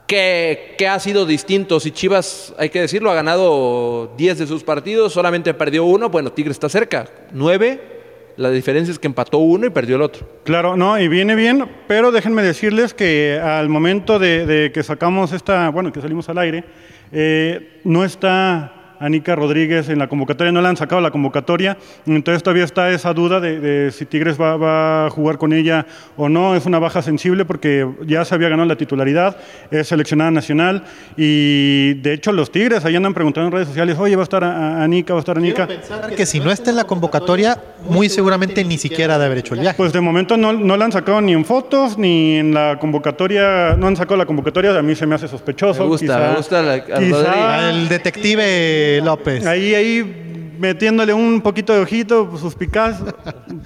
Que, 0.05 0.75
que, 0.77 0.85
ha 0.85 0.99
sido 0.99 1.25
distinto. 1.25 1.79
Si 1.79 1.91
Chivas, 1.91 2.53
hay 2.57 2.69
que 2.69 2.81
decirlo, 2.81 3.09
ha 3.09 3.15
ganado 3.15 4.13
10 4.17 4.39
de 4.39 4.47
sus 4.47 4.63
partidos, 4.63 5.13
solamente 5.13 5.53
perdió 5.53 5.85
uno, 5.85 6.09
bueno, 6.09 6.33
Tigres 6.33 6.57
está 6.57 6.67
cerca. 6.67 7.07
9 7.31 8.02
la 8.37 8.49
diferencia 8.49 8.91
es 8.91 8.99
que 8.99 9.07
empató 9.07 9.37
uno 9.37 9.65
y 9.65 9.69
perdió 9.69 9.95
el 9.95 10.01
otro. 10.01 10.27
Claro, 10.43 10.75
no, 10.75 10.99
y 10.99 11.07
viene 11.07 11.35
bien, 11.35 11.65
pero 11.87 12.11
déjenme 12.11 12.41
decirles 12.43 12.93
que 12.93 13.39
al 13.41 13.69
momento 13.69 14.19
de, 14.19 14.71
que 14.73 14.83
sacamos 14.83 15.31
esta, 15.31 15.69
bueno, 15.69 15.91
que 15.91 16.01
salimos 16.01 16.29
al 16.29 16.37
aire, 16.37 16.63
eh, 17.11 17.81
no 17.83 18.03
está 18.03 18.82
Anica 19.03 19.35
Rodríguez 19.35 19.89
en 19.89 19.99
la 19.99 20.07
convocatoria, 20.07 20.51
no 20.51 20.61
le 20.61 20.67
han 20.69 20.77
sacado 20.77 21.01
la 21.01 21.11
convocatoria, 21.11 21.77
entonces 22.05 22.41
todavía 22.41 22.63
está 22.63 22.89
esa 22.91 23.13
duda 23.13 23.41
de, 23.41 23.91
si 23.91 24.05
Tigres 24.05 24.39
va, 24.39 25.05
a 25.05 25.09
jugar 25.09 25.37
con 25.37 25.51
ella 25.51 25.85
o 26.15 26.29
no, 26.29 26.55
es 26.55 26.65
una 26.65 26.79
baja 26.79 27.01
sensible 27.01 27.43
porque 27.43 27.87
ya 28.05 28.23
se 28.23 28.33
había 28.33 28.49
ganado 28.49 28.67
la 28.67 28.77
titularidad, 28.77 29.35
es 29.71 29.87
seleccionada 29.87 30.31
nacional 30.31 30.83
y 31.17 31.95
de 31.95 32.13
hecho 32.13 32.31
los 32.31 32.51
Tigres 32.51 32.85
ahí 32.85 32.95
andan 32.95 33.13
preguntando 33.13 33.47
en 33.47 33.53
redes 33.53 33.67
sociales, 33.67 33.97
oye, 33.99 34.15
va 34.15 34.21
a 34.21 34.23
estar 34.23 34.43
Anica, 34.43 35.13
va 35.13 35.19
a 35.19 35.21
estar 35.21 35.37
Anica. 35.37 35.67
que 36.15 36.25
si 36.25 36.39
no 36.39 36.51
está 36.51 36.69
en 36.69 36.77
la 36.77 36.85
convocatoria, 36.85 37.59
muy 37.89 38.07
seguramente 38.07 38.63
ni 38.63 38.77
siquiera 38.77 39.17
de 39.17 39.25
haber 39.25 39.39
hecho 39.39 39.53
el 39.53 39.59
viaje. 39.59 39.75
Pues 39.77 39.91
de 39.91 39.99
momento 40.01 40.37
no, 40.37 40.53
no 40.53 40.77
la 40.77 40.85
han 40.85 40.91
sacado 40.91 41.19
ni 41.19 41.33
en 41.33 41.43
fotos, 41.43 41.97
ni 41.97 42.37
en 42.37 42.53
la 42.53 42.77
convocatoria, 42.79 43.75
no 43.77 43.87
han 43.87 43.97
sacado 43.97 44.17
la 44.17 44.25
convocatoria, 44.25 44.77
a 44.77 44.81
mí 44.81 44.95
se 44.95 45.05
me 45.05 45.15
hace 45.15 45.27
sospechoso. 45.27 45.83
Me 45.83 45.89
gusta, 45.89 46.29
me 46.29 46.35
gusta 46.37 47.69
el 47.69 47.89
detective 47.89 48.92
López. 49.01 49.45
Ahí, 49.45 49.73
ahí 49.75 50.23
metiéndole 50.59 51.13
un 51.13 51.41
poquito 51.41 51.73
de 51.73 51.81
ojito, 51.81 52.37
suspicaz, 52.37 53.03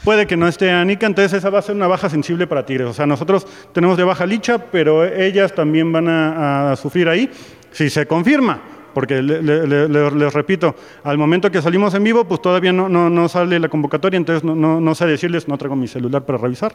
puede 0.04 0.26
que 0.26 0.36
no 0.36 0.48
esté 0.48 0.72
Anica, 0.72 1.06
entonces 1.06 1.34
esa 1.34 1.50
va 1.50 1.60
a 1.60 1.62
ser 1.62 1.76
una 1.76 1.88
baja 1.88 2.10
sensible 2.10 2.48
para 2.48 2.66
Tigres. 2.66 2.88
O 2.88 2.94
sea, 2.94 3.06
nosotros 3.06 3.46
tenemos 3.72 3.98
de 3.98 4.04
baja 4.04 4.26
Licha, 4.26 4.58
pero 4.58 5.06
ellas 5.06 5.54
también 5.54 5.92
van 5.92 6.08
a, 6.08 6.76
sufrir 6.76 7.08
ahí, 7.08 7.30
si 7.72 7.90
se 7.90 8.06
confirma. 8.06 8.60
Porque 8.94 9.22
les 9.22 10.34
repito, 10.34 10.76
al 11.04 11.20
momento 11.20 11.52
que 11.52 11.62
salimos 11.62 11.94
en 11.94 12.04
vivo, 12.04 12.26
pues 12.26 12.42
todavía 12.42 12.74
no, 12.74 12.90
no, 12.90 13.30
sale 13.30 13.60
la 13.60 13.70
convocatoria, 13.70 14.18
entonces 14.18 14.44
no, 14.44 14.56
no, 14.56 14.82
no 14.82 14.96
sé 14.96 15.06
decirles, 15.06 15.48
no 15.48 15.56
traigo 15.56 15.76
mi 15.76 15.88
celular 15.88 16.26
para 16.26 16.40
revisar. 16.40 16.74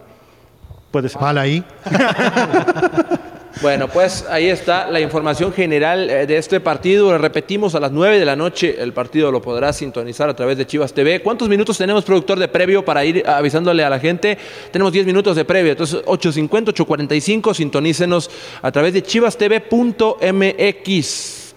Puede 0.93 1.09
ser. 1.09 1.21
Mal 1.21 1.39
ahí. 1.39 1.65
Bueno, 3.61 3.87
pues 3.89 4.25
ahí 4.29 4.49
está 4.49 4.91
la 4.91 5.01
información 5.01 5.53
general 5.53 6.09
eh, 6.09 6.27
de 6.27 6.37
este 6.37 6.59
partido. 6.61 7.17
Repetimos 7.19 7.75
a 7.75 7.81
las 7.81 7.93
9 7.93 8.19
de 8.19 8.25
la 8.25 8.35
noche. 8.35 8.77
El 8.79 8.93
partido 8.93 9.31
lo 9.31 9.43
podrá 9.43 9.73
sintonizar 9.73 10.29
a 10.29 10.35
través 10.35 10.57
de 10.57 10.67
Chivas 10.67 10.93
TV. 10.93 11.21
¿Cuántos 11.21 11.49
minutos 11.49 11.77
tenemos, 11.79 12.05
productor 12.05 12.39
de 12.39 12.49
previo, 12.49 12.85
para 12.85 13.05
ir 13.05 13.23
avisándole 13.29 13.85
a 13.85 13.91
la 13.91 14.01
gente? 14.01 14.39
Tenemos 14.71 14.93
10 14.93 15.07
minutos 15.07 15.37
de 15.37 15.45
previo. 15.45 15.73
Entonces, 15.73 16.03
8.50, 16.05 16.73
8.45. 16.73 17.55
Sintonícenos 17.55 18.31
a 18.63 18.73
través 18.73 18.95
de 18.95 19.03
chivastv.mx. 19.03 20.23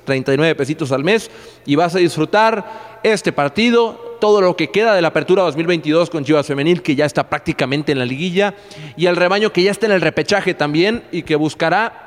39 0.06 0.56
pesitos 0.56 0.92
al 0.92 1.04
mes 1.04 1.30
y 1.66 1.76
vas 1.76 1.96
a 1.96 1.98
disfrutar 2.00 3.00
este 3.04 3.32
partido, 3.32 4.05
todo 4.16 4.42
lo 4.42 4.56
que 4.56 4.70
queda 4.70 4.96
de 4.96 5.02
la 5.02 5.10
apertura 5.10 5.44
2022 5.44 6.10
con 6.10 6.24
Chivas 6.24 6.48
Femenil, 6.48 6.82
que 6.82 6.96
ya 6.96 7.06
está 7.06 7.30
prácticamente 7.30 7.92
en 7.92 8.00
la 8.00 8.06
liguilla, 8.06 8.54
y 8.98 9.06
el 9.06 9.16
rebaño 9.16 9.52
que 9.52 9.64
ya 9.64 9.72
está 9.72 9.86
en 9.86 9.94
el 9.94 10.02
repechaje 10.02 10.54
también 10.54 11.04
y 11.12 11.24
que 11.24 11.36
buscará 11.36 12.06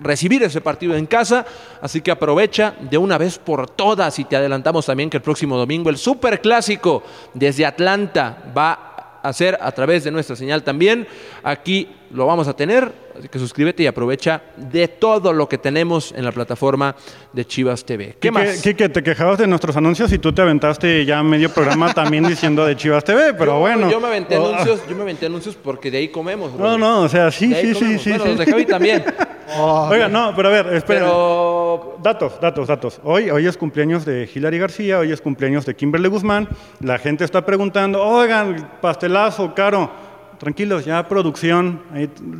recibir 0.00 0.42
ese 0.42 0.60
partido 0.60 0.96
en 0.96 1.06
casa. 1.06 1.46
Así 1.80 2.00
que 2.00 2.10
aprovecha 2.10 2.74
de 2.80 2.98
una 2.98 3.18
vez 3.18 3.38
por 3.38 3.70
todas 3.70 4.18
y 4.18 4.24
te 4.24 4.36
adelantamos 4.36 4.86
también 4.86 5.10
que 5.10 5.18
el 5.18 5.22
próximo 5.22 5.56
domingo 5.56 5.90
el 5.90 5.96
Super 5.96 6.40
Clásico 6.40 7.02
desde 7.34 7.66
Atlanta 7.66 8.52
va 8.56 8.92
hacer 9.22 9.56
a 9.60 9.72
través 9.72 10.04
de 10.04 10.10
nuestra 10.10 10.36
señal 10.36 10.62
también. 10.62 11.06
Aquí 11.42 11.88
lo 12.10 12.26
vamos 12.26 12.48
a 12.48 12.54
tener, 12.54 12.92
así 13.18 13.28
que 13.28 13.38
suscríbete 13.38 13.82
y 13.82 13.86
aprovecha 13.86 14.42
de 14.56 14.88
todo 14.88 15.32
lo 15.32 15.48
que 15.48 15.58
tenemos 15.58 16.12
en 16.12 16.24
la 16.24 16.32
plataforma 16.32 16.94
de 17.32 17.44
Chivas 17.44 17.84
TV. 17.84 18.16
¿Qué 18.20 18.30
más? 18.30 18.62
Que 18.62 18.88
te 18.88 19.02
quejabas 19.02 19.38
de 19.38 19.46
nuestros 19.46 19.76
anuncios 19.76 20.12
y 20.12 20.18
tú 20.18 20.32
te 20.32 20.42
aventaste 20.42 21.04
ya 21.04 21.22
medio 21.22 21.50
programa 21.50 21.92
también 21.94 22.24
diciendo 22.24 22.64
de 22.64 22.76
Chivas 22.76 23.04
TV, 23.04 23.34
pero 23.34 23.58
bueno. 23.58 23.90
Yo 23.90 24.00
me 24.00 24.08
aventé 24.08 24.36
oh. 24.36 24.48
anuncios, 24.48 24.80
yo 24.88 24.96
me 24.96 25.02
aventé 25.02 25.26
anuncios 25.26 25.56
porque 25.56 25.90
de 25.90 25.98
ahí 25.98 26.08
comemos. 26.08 26.52
No, 26.54 26.78
no, 26.78 27.02
o 27.02 27.08
sea, 27.08 27.30
sí, 27.30 27.54
sí, 27.54 27.74
sí, 27.74 27.98
sí. 27.98 28.10
Bueno, 28.10 28.26
los 28.26 28.38
de 28.38 28.46
Javi 28.46 28.66
también. 28.66 29.04
Oiga, 29.58 30.08
no, 30.08 30.32
pero 30.34 30.48
a 30.48 30.52
ver, 30.52 30.74
espera. 30.74 31.10
Datos, 32.02 32.40
datos, 32.40 32.68
datos. 32.68 33.00
Hoy, 33.04 33.30
hoy 33.30 33.46
es 33.46 33.56
cumpleaños 33.56 34.04
de 34.04 34.28
Hilary 34.32 34.58
García, 34.58 34.98
hoy 34.98 35.12
es 35.12 35.20
cumpleaños 35.20 35.66
de 35.66 35.74
Kimberly 35.74 36.08
Guzmán. 36.08 36.48
La 36.80 36.98
gente 36.98 37.24
está 37.24 37.44
preguntando, 37.44 38.02
oigan, 38.02 38.70
pastelazo, 38.80 39.54
caro. 39.54 40.11
Tranquilos, 40.42 40.84
ya 40.84 41.06
producción, 41.06 41.82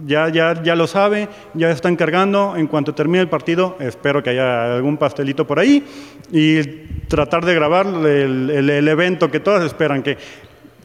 ya, 0.07 0.29
ya, 0.29 0.61
ya 0.61 0.75
lo 0.75 0.89
sabe, 0.89 1.29
ya 1.55 1.71
está 1.71 1.89
encargando. 1.89 2.57
En 2.57 2.67
cuanto 2.67 2.97
termine 2.97 3.21
el 3.21 3.29
partido, 3.29 3.77
espero 3.79 4.25
que 4.25 4.31
haya 4.31 4.75
algún 4.75 4.97
pastelito 4.97 5.47
por 5.47 5.61
ahí 5.61 5.85
y 6.33 6.63
tratar 7.07 7.45
de 7.45 7.55
grabar 7.55 7.87
el, 7.87 8.51
el, 8.51 8.89
evento 8.89 9.31
que 9.31 9.39
todas 9.39 9.63
esperan, 9.63 10.03
que 10.03 10.19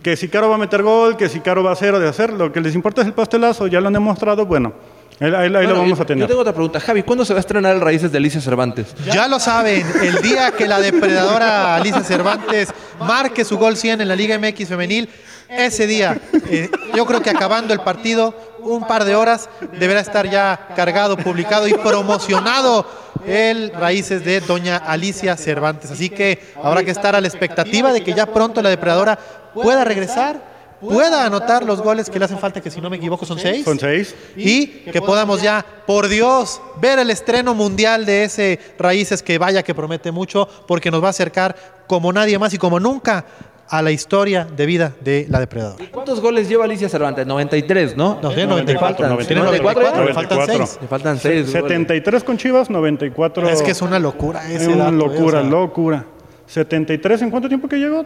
que 0.03 0.15
si 0.15 0.27
Caro 0.27 0.47
va 0.47 0.55
a 0.55 0.59
meter 0.59 0.83
gol, 0.83 1.17
que 1.17 1.27
si 1.27 1.39
Caro 1.39 1.63
va 1.63 1.71
a 1.71 1.74
hacer 1.74 1.95
o 1.95 2.00
de 2.00 2.07
hacer, 2.07 2.31
lo 2.31 2.53
que 2.53 2.62
les 2.62 2.75
importa 2.75 3.01
es 3.01 3.07
el 3.07 3.13
pastelazo, 3.13 3.65
ya 3.65 3.81
lo 3.81 3.88
han 3.88 3.93
demostrado, 3.93 4.45
bueno, 4.45 4.74
Ahí, 5.19 5.50
lo 5.50 5.74
vamos 5.74 6.00
a 6.00 6.05
tener. 6.05 6.21
Yo 6.21 6.27
tengo 6.27 6.41
otra 6.41 6.53
pregunta. 6.53 6.79
Javi, 6.79 7.01
¿cuándo 7.01 7.25
se 7.25 7.33
va 7.33 7.39
a 7.39 7.41
estrenar 7.41 7.74
el 7.74 7.81
Raíces 7.81 8.12
de 8.12 8.19
Alicia 8.19 8.39
Cervantes? 8.39 8.93
Ya 9.12 9.27
lo 9.27 9.39
saben, 9.39 9.83
el 10.03 10.21
día 10.21 10.51
que 10.51 10.67
la 10.67 10.79
depredadora 10.79 11.75
Alicia 11.75 12.03
Cervantes 12.03 12.69
marque 13.00 13.43
su 13.43 13.57
gol 13.57 13.75
100 13.77 14.01
en 14.01 14.07
la 14.07 14.15
Liga 14.15 14.38
MX 14.38 14.67
femenil, 14.67 15.09
ese 15.50 15.88
día, 15.88 16.20
eh, 16.50 16.70
yo 16.96 17.06
creo 17.06 17.22
que 17.22 17.30
acabando 17.30 17.74
el 17.74 17.80
partido, 17.80 18.34
un 18.60 18.86
par 18.86 19.06
de 19.06 19.16
horas, 19.16 19.50
deberá 19.80 20.00
estar 20.00 20.30
ya 20.30 20.70
cargado, 20.75 21.18
publicado 21.18 21.68
y 21.68 21.74
promocionado 21.74 22.86
el 23.25 23.72
Raíces 23.72 24.24
de 24.24 24.42
Doña 24.42 24.77
Alicia 24.77 25.38
Cervantes. 25.38 25.92
Así 25.92 26.10
que 26.10 26.39
habrá 26.62 26.84
que 26.84 26.92
estar 26.92 27.16
a 27.16 27.22
la 27.22 27.27
expectativa 27.27 27.92
de 27.94 28.04
que 28.04 28.13
ya 28.13 28.25
pronto 28.25 28.62
la 28.62 28.70
depredadora 28.70 29.18
pueda 29.54 29.84
regresar 29.84 30.58
pueda 30.80 31.25
anotar 31.25 31.63
los 31.63 31.82
goles 31.82 32.10
que 32.10 32.20
le 32.20 32.25
hacen 32.25 32.39
falta, 32.39 32.62
que 32.62 32.70
si 32.70 32.82
no 32.82 32.89
me 32.89 32.98
equivoco 32.98 33.25
son 33.25 33.39
seis. 33.39 33.63
Son 33.66 33.80
seis. 33.80 34.13
Y 34.36 34.68
que 34.68 35.01
podamos 35.01 35.42
ya, 35.42 35.66
por 35.86 36.08
Dios, 36.08 36.62
ver 36.80 37.00
el 37.00 37.10
estreno 37.10 37.54
mundial 37.56 38.06
de 38.06 38.24
ese 38.24 38.60
Raíces 38.77 39.24
que 39.24 39.38
vaya 39.38 39.63
que 39.63 39.74
promete 39.74 40.12
mucho, 40.12 40.48
porque 40.68 40.92
nos 40.92 41.01
va 41.01 41.08
a 41.08 41.12
acercar 41.12 41.56
como 41.88 42.13
nadie 42.13 42.38
más 42.38 42.54
y 42.54 42.58
como 42.58 42.80
nunca 42.80 43.25
a 43.69 43.81
la 43.81 43.91
historia 43.91 44.47
de 44.55 44.65
vida 44.65 44.93
de 45.01 45.25
la 45.29 45.39
depredadora. 45.39 45.83
¿Y 45.83 45.88
cuántos 45.88 46.21
goles 46.21 46.47
lleva 46.50 46.65
Alicia 46.65 46.89
Cervantes? 46.89 47.25
93, 47.27 47.97
¿no? 47.97 48.19
No, 48.21 48.29
tiene 48.29 48.47
94. 48.47 49.07
94, 49.07 50.05
Le 50.05 50.13
faltan 50.13 50.39
6. 50.45 50.79
Le 50.81 50.88
faltan 50.88 51.19
6. 51.19 51.51
73 51.51 52.24
con 52.24 52.38
Chivas, 52.38 52.69
94. 52.69 53.50
Es 53.50 53.62
que 53.62 53.71
es 53.71 53.81
una 53.81 54.00
locura 54.00 54.43
ese 54.51 54.63
Es 54.63 54.67
una 54.67 54.91
locura, 54.91 55.41
locura. 55.43 56.05
73, 56.47 57.24
¿en 57.24 57.29
cuánto 57.29 57.50
tiempo 57.50 57.67
que 57.67 57.75
llegó? 57.75 58.05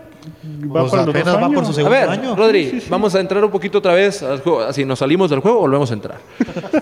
Pues 0.67 0.91
los 0.91 0.91
dos 0.91 1.09
apenas 1.09 1.35
va 1.35 1.49
por 1.49 1.63
su 1.63 1.71
A 1.71 1.73
segundo 1.75 1.95
ver, 1.95 2.09
año. 2.09 2.35
Rodri, 2.35 2.81
vamos 2.89 3.13
a 3.13 3.19
entrar 3.19 3.43
un 3.45 3.51
poquito 3.51 3.77
otra 3.77 3.93
vez 3.93 4.23
al 4.23 4.39
juego. 4.41 4.61
Así 4.61 4.83
nos 4.83 4.97
salimos 4.97 5.29
del 5.29 5.41
juego, 5.41 5.59
volvemos 5.59 5.91
a 5.91 5.93
entrar. 5.93 6.17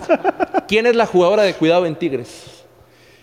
¿Quién 0.68 0.86
es 0.86 0.96
la 0.96 1.04
jugadora 1.04 1.42
de 1.42 1.52
cuidado 1.52 1.84
en 1.84 1.96
Tigres? 1.96 2.59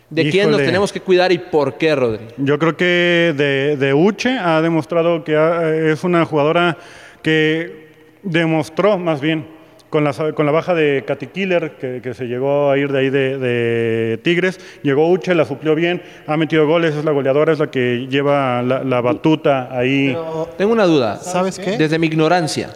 ¿De 0.09 0.29
quién 0.29 0.49
nos 0.51 0.61
tenemos 0.61 0.93
que 0.93 1.01
cuidar 1.01 1.31
y 1.31 1.37
por 1.37 1.77
qué, 1.77 1.93
Rodri? 1.95 2.25
Yo 2.37 2.57
creo 2.57 2.77
que 2.77 3.33
de, 3.35 3.75
de 3.77 3.93
Uche 3.93 4.37
ha 4.37 4.61
demostrado 4.61 5.23
que 5.23 5.35
ha- 5.35 5.75
es 5.75 6.03
una 6.03 6.23
jugadora 6.25 6.77
que 7.21 7.87
demostró 8.23 8.97
más 8.97 9.19
bien 9.19 9.45
con 9.89 10.03
la, 10.03 10.13
con 10.33 10.45
la 10.45 10.51
baja 10.51 10.73
de 10.73 11.03
Katy 11.05 11.27
Killer, 11.27 11.71
que, 11.79 12.01
que 12.01 12.13
se 12.13 12.25
llegó 12.25 12.69
a 12.71 12.77
ir 12.77 12.91
de 12.91 12.99
ahí 12.99 13.09
de, 13.09 13.37
de 13.37 14.17
Tigres, 14.19 14.59
llegó 14.83 15.09
Uche, 15.09 15.33
la 15.35 15.45
suplió 15.45 15.75
bien, 15.75 16.01
ha 16.25 16.35
metido 16.37 16.65
goles, 16.67 16.95
es 16.95 17.03
la 17.05 17.11
goleadora, 17.11 17.51
es 17.53 17.59
la 17.59 17.71
que 17.71 18.07
lleva 18.09 18.61
la, 18.63 18.83
la 18.83 19.01
batuta 19.01 19.69
ahí. 19.77 20.15
Tengo 20.57 20.71
una 20.73 20.85
duda. 20.85 21.17
¿Sabes 21.17 21.57
qué? 21.59 21.77
Desde 21.77 21.99
mi 21.99 22.07
ignorancia. 22.07 22.69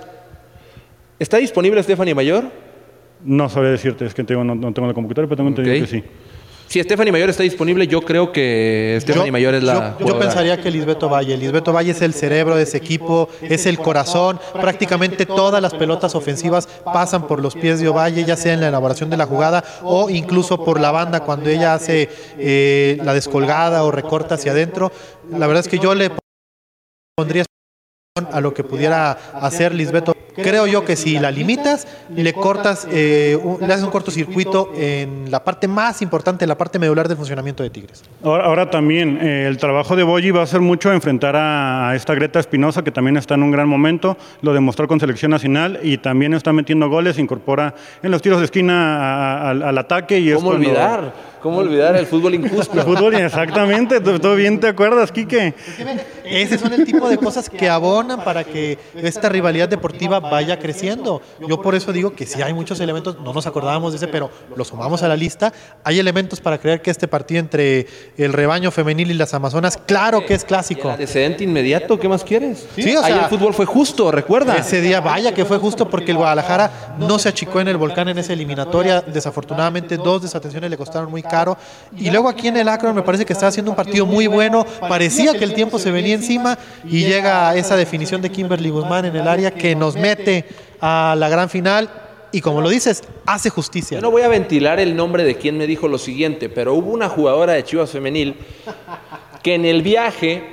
¿Está 1.19 1.37
disponible 1.37 1.81
Stephanie 1.83 2.15
Mayor? 2.15 2.45
No 3.23 3.47
sabría 3.49 3.71
decirte, 3.71 4.05
es 4.05 4.13
que 4.13 4.23
tengo, 4.23 4.43
no, 4.43 4.55
no 4.55 4.73
tengo 4.73 4.87
la 4.87 4.93
computadora, 4.93 5.27
pero 5.27 5.37
tengo 5.37 5.49
entendido 5.49 5.75
que 5.85 5.91
sí. 5.91 6.03
Si 6.71 6.81
Stephanie 6.81 7.11
Mayor 7.11 7.29
está 7.29 7.43
disponible, 7.43 7.85
yo 7.85 7.99
creo 7.99 8.31
que 8.31 8.97
Stephanie 9.01 9.25
Yo- 9.27 9.31
Mayor 9.33 9.55
es 9.55 9.63
la 9.63 9.97
yo- 9.99 10.17
pensaría 10.17 10.55
que 10.61 10.71
Lisbeto 10.71 11.09
Valle. 11.09 11.35
Lisbeto 11.35 11.73
Valle 11.73 11.91
es 11.91 12.01
el 12.01 12.13
cerebro 12.13 12.55
de 12.55 12.63
ese 12.63 12.77
equipo, 12.77 13.27
es 13.41 13.65
el 13.65 13.77
corazón. 13.77 14.39
Prácticamente 14.53 15.25
todas 15.25 15.61
las 15.61 15.73
pelotas 15.73 16.15
ofensivas 16.15 16.69
pasan 16.85 17.27
por 17.27 17.41
los 17.41 17.55
pies 17.55 17.81
de 17.81 17.89
Ovalle, 17.89 18.23
ya 18.23 18.37
sea 18.37 18.53
en 18.53 18.61
la 18.61 18.69
elaboración 18.69 19.09
de 19.09 19.17
la 19.17 19.25
jugada 19.25 19.65
o 19.83 20.09
incluso 20.09 20.63
por 20.63 20.79
la 20.79 20.91
banda 20.91 21.19
cuando 21.19 21.49
ella 21.49 21.73
hace 21.73 22.07
eh, 22.37 22.97
la 23.03 23.13
descolgada 23.13 23.83
o 23.83 23.91
recorta 23.91 24.35
hacia 24.35 24.53
adentro. 24.53 24.93
La 25.29 25.47
verdad 25.47 25.65
es 25.65 25.67
que 25.67 25.77
yo 25.77 25.93
le 25.93 26.09
pondría 27.17 27.43
a 28.29 28.41
lo 28.41 28.53
que 28.53 28.65
pudiera 28.65 29.11
hacer 29.39 29.73
Lisbeto. 29.73 30.13
Creo 30.35 30.67
yo 30.67 30.83
que 30.83 30.97
si 30.97 31.17
la 31.17 31.31
limitas, 31.31 31.87
le 32.13 32.33
cortas, 32.33 32.85
eh, 32.91 33.37
un- 33.41 33.65
le 33.65 33.73
haces 33.73 33.85
un 33.85 33.89
cortocircuito 33.91 34.69
en 34.75 35.31
la 35.31 35.41
parte 35.45 35.69
más 35.69 36.01
importante, 36.01 36.45
la 36.45 36.57
parte 36.57 36.77
medular 36.77 37.07
del 37.07 37.15
funcionamiento 37.15 37.63
de 37.63 37.69
Tigres. 37.69 38.03
Ahora, 38.21 38.45
ahora 38.45 38.69
también, 38.69 39.17
eh, 39.21 39.45
el 39.47 39.55
trabajo 39.57 39.95
de 39.95 40.03
Boyi 40.03 40.31
va 40.31 40.41
a 40.43 40.45
ser 40.47 40.59
mucho 40.59 40.91
enfrentar 40.91 41.37
a, 41.37 41.89
a 41.91 41.95
esta 41.95 42.13
Greta 42.13 42.39
Espinosa, 42.41 42.83
que 42.83 42.91
también 42.91 43.15
está 43.15 43.35
en 43.35 43.43
un 43.43 43.51
gran 43.51 43.69
momento, 43.69 44.17
lo 44.41 44.53
demostró 44.53 44.89
con 44.89 44.99
selección 44.99 45.31
nacional 45.31 45.79
y 45.81 45.97
también 45.97 46.33
está 46.33 46.51
metiendo 46.51 46.89
goles, 46.89 47.17
incorpora 47.17 47.75
en 48.03 48.11
los 48.11 48.21
tiros 48.21 48.39
de 48.39 48.45
esquina 48.45 48.73
a- 48.97 49.37
a- 49.37 49.49
al, 49.51 49.63
al 49.63 49.77
ataque. 49.77 50.19
Y 50.19 50.29
es 50.31 50.35
¿Cómo 50.35 50.49
cuando- 50.49 50.67
olvidar? 50.67 51.13
¿Cómo 51.41 51.57
olvidar 51.57 51.95
el 51.95 52.05
fútbol 52.05 52.35
injusto? 52.35 52.77
El 52.79 52.85
fútbol, 52.85 53.15
exactamente, 53.15 53.99
tú 53.99 54.35
bien 54.35 54.59
te 54.59 54.67
acuerdas, 54.67 55.11
Quique. 55.11 55.53
Ese 56.23 56.57
son 56.57 56.71
el 56.73 56.85
tipo 56.85 57.09
de 57.09 57.17
cosas 57.17 57.49
que 57.49 57.67
abonan 57.67 58.23
para 58.23 58.43
que 58.43 58.77
esta 58.95 59.27
rivalidad 59.27 59.67
deportiva 59.67 60.19
vaya 60.19 60.59
creciendo. 60.59 61.21
Yo 61.47 61.61
por 61.61 61.73
eso 61.75 61.91
digo 61.91 62.13
que 62.13 62.25
si 62.25 62.41
hay 62.41 62.53
muchos 62.53 62.79
elementos, 62.79 63.17
no 63.23 63.33
nos 63.33 63.47
acordábamos 63.47 63.91
de 63.91 63.97
ese, 63.97 64.07
pero 64.07 64.29
lo 64.55 64.63
sumamos 64.63 65.01
a 65.03 65.07
la 65.07 65.15
lista. 65.15 65.51
Hay 65.83 65.97
elementos 65.99 66.39
para 66.39 66.59
creer 66.59 66.81
que 66.81 66.91
este 66.91 67.07
partido 67.07 67.39
entre 67.39 67.87
el 68.17 68.33
rebaño 68.33 68.69
femenil 68.71 69.09
y 69.11 69.15
las 69.15 69.33
Amazonas, 69.33 69.77
claro 69.77 70.25
que 70.25 70.35
es 70.35 70.41
El 70.43 70.47
clásico. 70.47 70.89
antecedente 70.91 71.43
inmediato, 71.43 71.99
¿qué 71.99 72.07
más 72.07 72.23
quieres? 72.23 72.67
Sí, 72.75 72.95
o 72.95 73.03
Ahí 73.03 73.13
sea- 73.13 73.23
el 73.23 73.29
fútbol 73.29 73.53
fue 73.53 73.65
justo, 73.65 74.11
recuerda. 74.11 74.55
Ese 74.57 74.79
día, 74.81 75.01
vaya 75.01 75.33
que 75.33 75.43
fue 75.45 75.57
justo 75.57 75.89
porque 75.89 76.11
el 76.11 76.17
Guadalajara 76.17 76.95
no 76.99 77.17
se 77.17 77.29
achicó 77.29 77.59
en 77.61 77.67
el 77.67 77.77
volcán 77.77 78.07
en 78.09 78.17
esa 78.19 78.33
eliminatoria. 78.33 79.01
Desafortunadamente, 79.01 79.97
dos 79.97 80.21
desatenciones 80.21 80.69
le 80.69 80.77
costaron 80.77 81.09
muy 81.09 81.23
caro. 81.31 81.57
Y 81.97 82.11
luego 82.11 82.29
aquí 82.29 82.49
en 82.49 82.57
el 82.57 82.67
Akron 82.67 82.93
me 82.93 83.01
parece 83.01 83.25
que 83.25 83.33
estaba 83.33 83.47
haciendo 83.47 83.71
un 83.71 83.77
partido 83.77 84.05
muy 84.05 84.27
bueno. 84.27 84.65
Parecía 84.81 85.33
que 85.33 85.45
el 85.45 85.53
tiempo 85.53 85.79
se 85.79 85.89
venía 85.89 86.13
encima 86.13 86.59
y 86.83 87.05
llega 87.05 87.55
esa 87.55 87.75
definición 87.77 88.21
de 88.21 88.29
Kimberly 88.29 88.69
Guzmán 88.69 89.05
en 89.05 89.15
el 89.15 89.27
área 89.27 89.51
que 89.51 89.75
nos 89.75 89.95
mete 89.95 90.45
a 90.81 91.15
la 91.17 91.29
gran 91.29 91.49
final. 91.49 91.89
Y 92.33 92.41
como 92.41 92.61
lo 92.61 92.69
dices, 92.69 93.03
hace 93.25 93.49
justicia. 93.49 93.97
Yo 93.97 94.01
no 94.01 94.11
voy 94.11 94.21
a 94.21 94.27
ventilar 94.27 94.79
el 94.79 94.95
nombre 94.95 95.23
de 95.23 95.35
quien 95.35 95.57
me 95.57 95.67
dijo 95.67 95.87
lo 95.87 95.97
siguiente, 95.97 96.49
pero 96.49 96.73
hubo 96.73 96.91
una 96.91 97.09
jugadora 97.09 97.53
de 97.53 97.63
Chivas 97.63 97.89
Femenil 97.89 98.35
que 99.41 99.55
en 99.55 99.65
el 99.65 99.81
viaje 99.81 100.43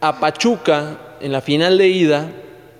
a 0.00 0.20
Pachuca, 0.20 0.98
en 1.20 1.32
la 1.32 1.40
final 1.40 1.78
de 1.78 1.88
ida, 1.88 2.30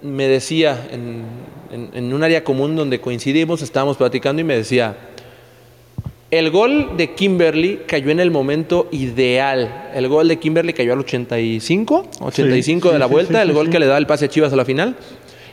me 0.02 0.26
decía, 0.28 0.88
en 0.90 2.12
un 2.12 2.22
área 2.22 2.44
común 2.44 2.76
donde 2.76 3.00
coincidimos, 3.00 3.62
estábamos 3.62 3.96
platicando 3.96 4.40
y 4.40 4.44
me 4.44 4.56
decía, 4.56 4.96
el 6.32 6.50
gol 6.50 6.96
de 6.96 7.10
Kimberly 7.10 7.80
cayó 7.86 8.10
en 8.10 8.18
el 8.18 8.30
momento 8.30 8.88
ideal. 8.90 9.90
El 9.94 10.08
gol 10.08 10.28
de 10.28 10.38
Kimberly 10.38 10.72
cayó 10.72 10.94
al 10.94 11.00
85, 11.00 12.08
85 12.20 12.88
Sí, 12.88 12.92
de 12.94 12.98
la 12.98 13.06
sí, 13.06 13.12
vuelta, 13.12 13.42
sí, 13.42 13.48
el 13.48 13.52
gol 13.52 13.68
que 13.68 13.78
le 13.78 13.84
da 13.84 13.98
el 13.98 14.06
pase 14.06 14.24
a 14.24 14.28
Chivas 14.28 14.50
a 14.50 14.56
la 14.56 14.64
final. 14.64 14.96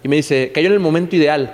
Y 0.01 0.07
me 0.07 0.15
dice, 0.15 0.51
cayó 0.53 0.67
en 0.67 0.73
el 0.73 0.79
momento 0.79 1.17
ideal. 1.17 1.53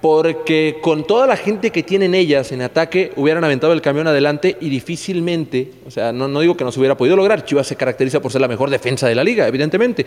Porque 0.00 0.78
con 0.82 1.06
toda 1.06 1.28
la 1.28 1.36
gente 1.36 1.70
que 1.70 1.84
tienen 1.84 2.16
ellas 2.16 2.50
en 2.50 2.62
ataque, 2.62 3.12
hubieran 3.14 3.44
aventado 3.44 3.72
el 3.72 3.80
camión 3.80 4.08
adelante 4.08 4.56
y 4.60 4.70
difícilmente, 4.70 5.70
o 5.86 5.92
sea, 5.92 6.12
no, 6.12 6.26
no 6.26 6.40
digo 6.40 6.56
que 6.56 6.64
no 6.64 6.72
se 6.72 6.80
hubiera 6.80 6.96
podido 6.96 7.14
lograr. 7.14 7.44
Chivas 7.44 7.68
se 7.68 7.76
caracteriza 7.76 8.20
por 8.20 8.32
ser 8.32 8.40
la 8.40 8.48
mejor 8.48 8.70
defensa 8.70 9.06
de 9.06 9.14
la 9.14 9.22
liga, 9.22 9.46
evidentemente. 9.46 10.04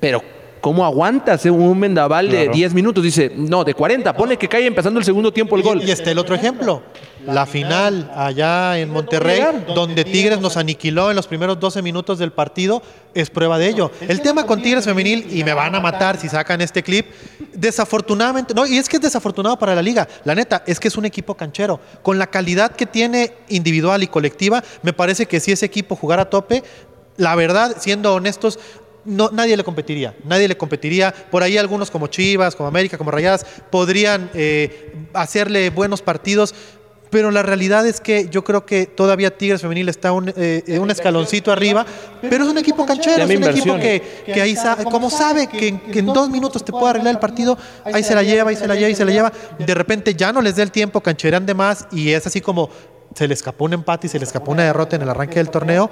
Pero, 0.00 0.22
¿cómo 0.62 0.86
aguantas 0.86 1.44
eh, 1.44 1.50
un 1.50 1.78
vendaval 1.78 2.30
de 2.30 2.44
Claro. 2.44 2.52
10 2.54 2.72
minutos? 2.72 3.04
Dice, 3.04 3.30
no, 3.36 3.64
de 3.64 3.74
40, 3.74 4.16
pone 4.16 4.38
que 4.38 4.48
cae 4.48 4.64
empezando 4.64 4.98
el 4.98 5.04
segundo 5.04 5.30
tiempo 5.30 5.56
el 5.56 5.62
gol. 5.62 5.82
Y 5.82 5.90
está 5.90 6.10
el 6.10 6.18
otro 6.18 6.34
ejemplo. 6.34 6.82
La 7.26 7.46
final 7.46 8.10
allá 8.16 8.78
en 8.78 8.90
Monterrey, 8.90 9.42
donde 9.74 10.04
Tigres 10.04 10.40
nos 10.40 10.56
aniquiló 10.56 11.10
en 11.10 11.16
los 11.16 11.26
primeros 11.26 11.60
12 11.60 11.82
minutos 11.82 12.18
del 12.18 12.32
partido, 12.32 12.82
es 13.14 13.30
prueba 13.30 13.58
de 13.58 13.68
ello. 13.68 13.90
El 14.00 14.22
tema 14.22 14.44
con 14.44 14.60
Tigres 14.62 14.84
femenil, 14.84 15.26
y 15.30 15.44
me 15.44 15.52
van 15.52 15.74
a 15.74 15.80
matar 15.80 16.18
si 16.18 16.28
sacan 16.28 16.60
este 16.60 16.82
clip, 16.82 17.06
desafortunadamente, 17.54 18.54
no, 18.54 18.66
y 18.66 18.78
es 18.78 18.88
que 18.88 18.96
es 18.96 19.02
desafortunado 19.02 19.56
para 19.58 19.74
la 19.74 19.82
liga. 19.82 20.08
La 20.24 20.34
neta, 20.34 20.64
es 20.66 20.80
que 20.80 20.88
es 20.88 20.96
un 20.96 21.04
equipo 21.04 21.36
canchero. 21.36 21.78
Con 22.02 22.18
la 22.18 22.26
calidad 22.26 22.72
que 22.72 22.86
tiene 22.86 23.34
individual 23.48 24.02
y 24.02 24.08
colectiva, 24.08 24.64
me 24.82 24.92
parece 24.92 25.26
que 25.26 25.38
si 25.38 25.52
ese 25.52 25.66
equipo 25.66 25.94
jugara 25.94 26.22
a 26.22 26.30
tope, 26.30 26.64
la 27.16 27.34
verdad, 27.36 27.76
siendo 27.78 28.14
honestos, 28.14 28.58
no, 29.04 29.30
nadie 29.32 29.56
le 29.56 29.64
competiría, 29.64 30.14
nadie 30.24 30.48
le 30.48 30.56
competiría. 30.56 31.12
Por 31.30 31.42
ahí 31.42 31.58
algunos 31.58 31.90
como 31.90 32.06
Chivas, 32.06 32.54
como 32.56 32.68
América, 32.68 32.98
como 32.98 33.10
Rayadas, 33.10 33.44
podrían 33.70 34.30
eh, 34.34 34.94
hacerle 35.12 35.70
buenos 35.70 36.02
partidos. 36.02 36.54
Pero 37.10 37.30
la 37.30 37.42
realidad 37.42 37.86
es 37.86 38.00
que 38.00 38.28
yo 38.30 38.42
creo 38.42 38.64
que 38.64 38.86
todavía 38.86 39.36
Tigres 39.36 39.60
Femenil 39.60 39.90
está 39.90 40.12
un, 40.12 40.30
eh, 40.30 40.64
eh, 40.66 40.78
un 40.78 40.90
escaloncito 40.90 41.52
arriba, 41.52 41.84
pero 42.22 42.44
es 42.44 42.50
un 42.50 42.56
equipo 42.56 42.86
canchero, 42.86 43.16
es 43.24 43.28
un 43.36 43.42
equipo 43.58 43.74
que, 43.82 44.22
que 44.32 44.40
ahí 44.40 44.54
como 44.84 45.10
sabe 45.10 45.46
que, 45.46 45.68
en- 45.68 45.78
que 45.80 45.98
en 45.98 46.06
dos 46.06 46.30
minutos 46.30 46.64
te 46.64 46.72
puede 46.72 46.88
arreglar 46.88 47.12
el 47.12 47.20
partido, 47.20 47.58
ahí 47.84 48.02
se 48.02 48.14
la 48.14 48.22
lleva, 48.22 48.48
ahí 48.48 48.56
se 48.56 48.66
la 48.66 48.74
lleva, 48.76 48.86
ahí 48.86 48.94
se 48.94 49.04
la 49.04 49.12
lleva. 49.12 49.32
De 49.58 49.74
repente 49.74 50.14
ya 50.14 50.32
no 50.32 50.40
les 50.40 50.56
da 50.56 50.62
el 50.62 50.70
tiempo, 50.70 51.02
cancherean 51.02 51.44
de 51.44 51.52
más 51.52 51.86
y 51.92 52.12
es 52.12 52.26
así 52.26 52.40
como 52.40 52.70
se 53.14 53.28
le 53.28 53.34
escapó 53.34 53.66
un 53.66 53.74
empate 53.74 54.06
y 54.06 54.10
se 54.10 54.18
le 54.18 54.24
escapó 54.24 54.52
una 54.52 54.62
derrota 54.64 54.96
en 54.96 55.02
el 55.02 55.10
arranque 55.10 55.34
del 55.34 55.50
torneo. 55.50 55.90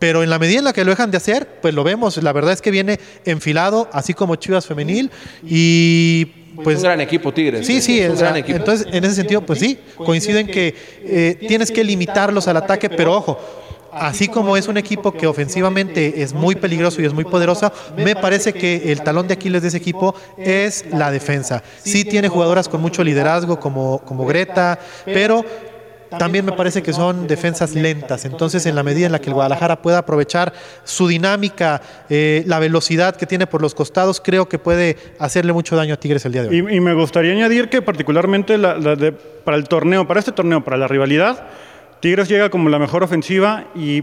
Pero 0.00 0.24
en 0.24 0.30
la 0.30 0.40
medida 0.40 0.58
en 0.58 0.64
la 0.64 0.72
que 0.72 0.84
lo 0.84 0.90
dejan 0.90 1.12
de 1.12 1.18
hacer, 1.18 1.46
pues 1.62 1.72
lo 1.74 1.84
vemos. 1.84 2.16
La 2.22 2.32
verdad 2.32 2.52
es 2.52 2.60
que 2.60 2.72
viene 2.72 2.98
enfilado, 3.24 3.88
así 3.92 4.14
como 4.14 4.34
Chivas 4.34 4.66
Femenil. 4.66 5.10
Y 5.44 6.24
pues. 6.64 6.78
un 6.78 6.82
gran 6.82 7.00
equipo, 7.00 7.32
Tigres. 7.32 7.66
Sí, 7.66 7.80
sí, 7.80 8.00
es 8.00 8.10
un 8.10 8.18
gran 8.18 8.36
equipo. 8.36 8.56
entonces 8.58 8.88
en 8.90 9.04
ese 9.04 9.14
sentido, 9.14 9.42
pues 9.42 9.60
sí, 9.60 9.78
coinciden 9.96 10.46
que 10.46 10.74
eh, 11.04 11.36
tienes 11.46 11.70
que 11.70 11.84
limitarlos 11.84 12.48
al 12.48 12.56
ataque, 12.56 12.88
pero 12.88 13.14
ojo, 13.14 13.38
así 13.92 14.28
como 14.28 14.56
es 14.56 14.68
un 14.68 14.76
equipo 14.76 15.12
que 15.12 15.26
ofensivamente 15.26 16.22
es 16.22 16.32
muy 16.32 16.54
peligroso 16.54 17.02
y 17.02 17.04
es 17.04 17.12
muy 17.12 17.24
poderoso, 17.24 17.72
me 17.96 18.14
parece 18.16 18.52
que 18.52 18.92
el 18.92 19.02
talón 19.02 19.28
de 19.28 19.34
Aquiles 19.34 19.62
de 19.62 19.68
ese 19.68 19.76
equipo 19.76 20.14
es 20.38 20.84
la 20.92 21.10
defensa. 21.10 21.62
Sí 21.82 22.04
tiene 22.04 22.28
jugadoras 22.28 22.68
con 22.68 22.80
mucho 22.80 23.04
liderazgo 23.04 23.60
como, 23.60 23.98
como 24.00 24.26
Greta, 24.26 24.78
pero 25.04 25.44
también 26.18 26.44
me 26.44 26.52
parece 26.52 26.82
que 26.82 26.92
son 26.92 27.26
defensas 27.26 27.74
lentas. 27.74 28.24
Entonces, 28.24 28.66
en 28.66 28.74
la 28.74 28.82
medida 28.82 29.06
en 29.06 29.12
la 29.12 29.20
que 29.20 29.28
el 29.30 29.34
Guadalajara 29.34 29.80
pueda 29.80 29.98
aprovechar 29.98 30.52
su 30.84 31.06
dinámica, 31.08 31.80
eh, 32.08 32.42
la 32.46 32.58
velocidad 32.58 33.14
que 33.16 33.26
tiene 33.26 33.46
por 33.46 33.62
los 33.62 33.74
costados, 33.74 34.20
creo 34.20 34.48
que 34.48 34.58
puede 34.58 34.96
hacerle 35.18 35.52
mucho 35.52 35.76
daño 35.76 35.94
a 35.94 35.96
Tigres 35.96 36.24
el 36.24 36.32
día 36.32 36.42
de 36.42 36.48
hoy. 36.48 36.56
Y, 36.70 36.76
y 36.76 36.80
me 36.80 36.94
gustaría 36.94 37.32
añadir 37.32 37.68
que 37.68 37.80
particularmente 37.82 38.58
la- 38.58 38.76
la 38.76 38.96
de- 38.96 39.12
para 39.12 39.56
el 39.56 39.64
torneo, 39.68 40.06
para 40.06 40.20
este 40.20 40.32
torneo, 40.32 40.62
para 40.64 40.76
la 40.76 40.88
rivalidad, 40.88 41.44
Tigres 42.00 42.28
llega 42.28 42.50
como 42.50 42.68
la 42.68 42.78
mejor 42.78 43.02
ofensiva 43.02 43.64
y 43.74 44.02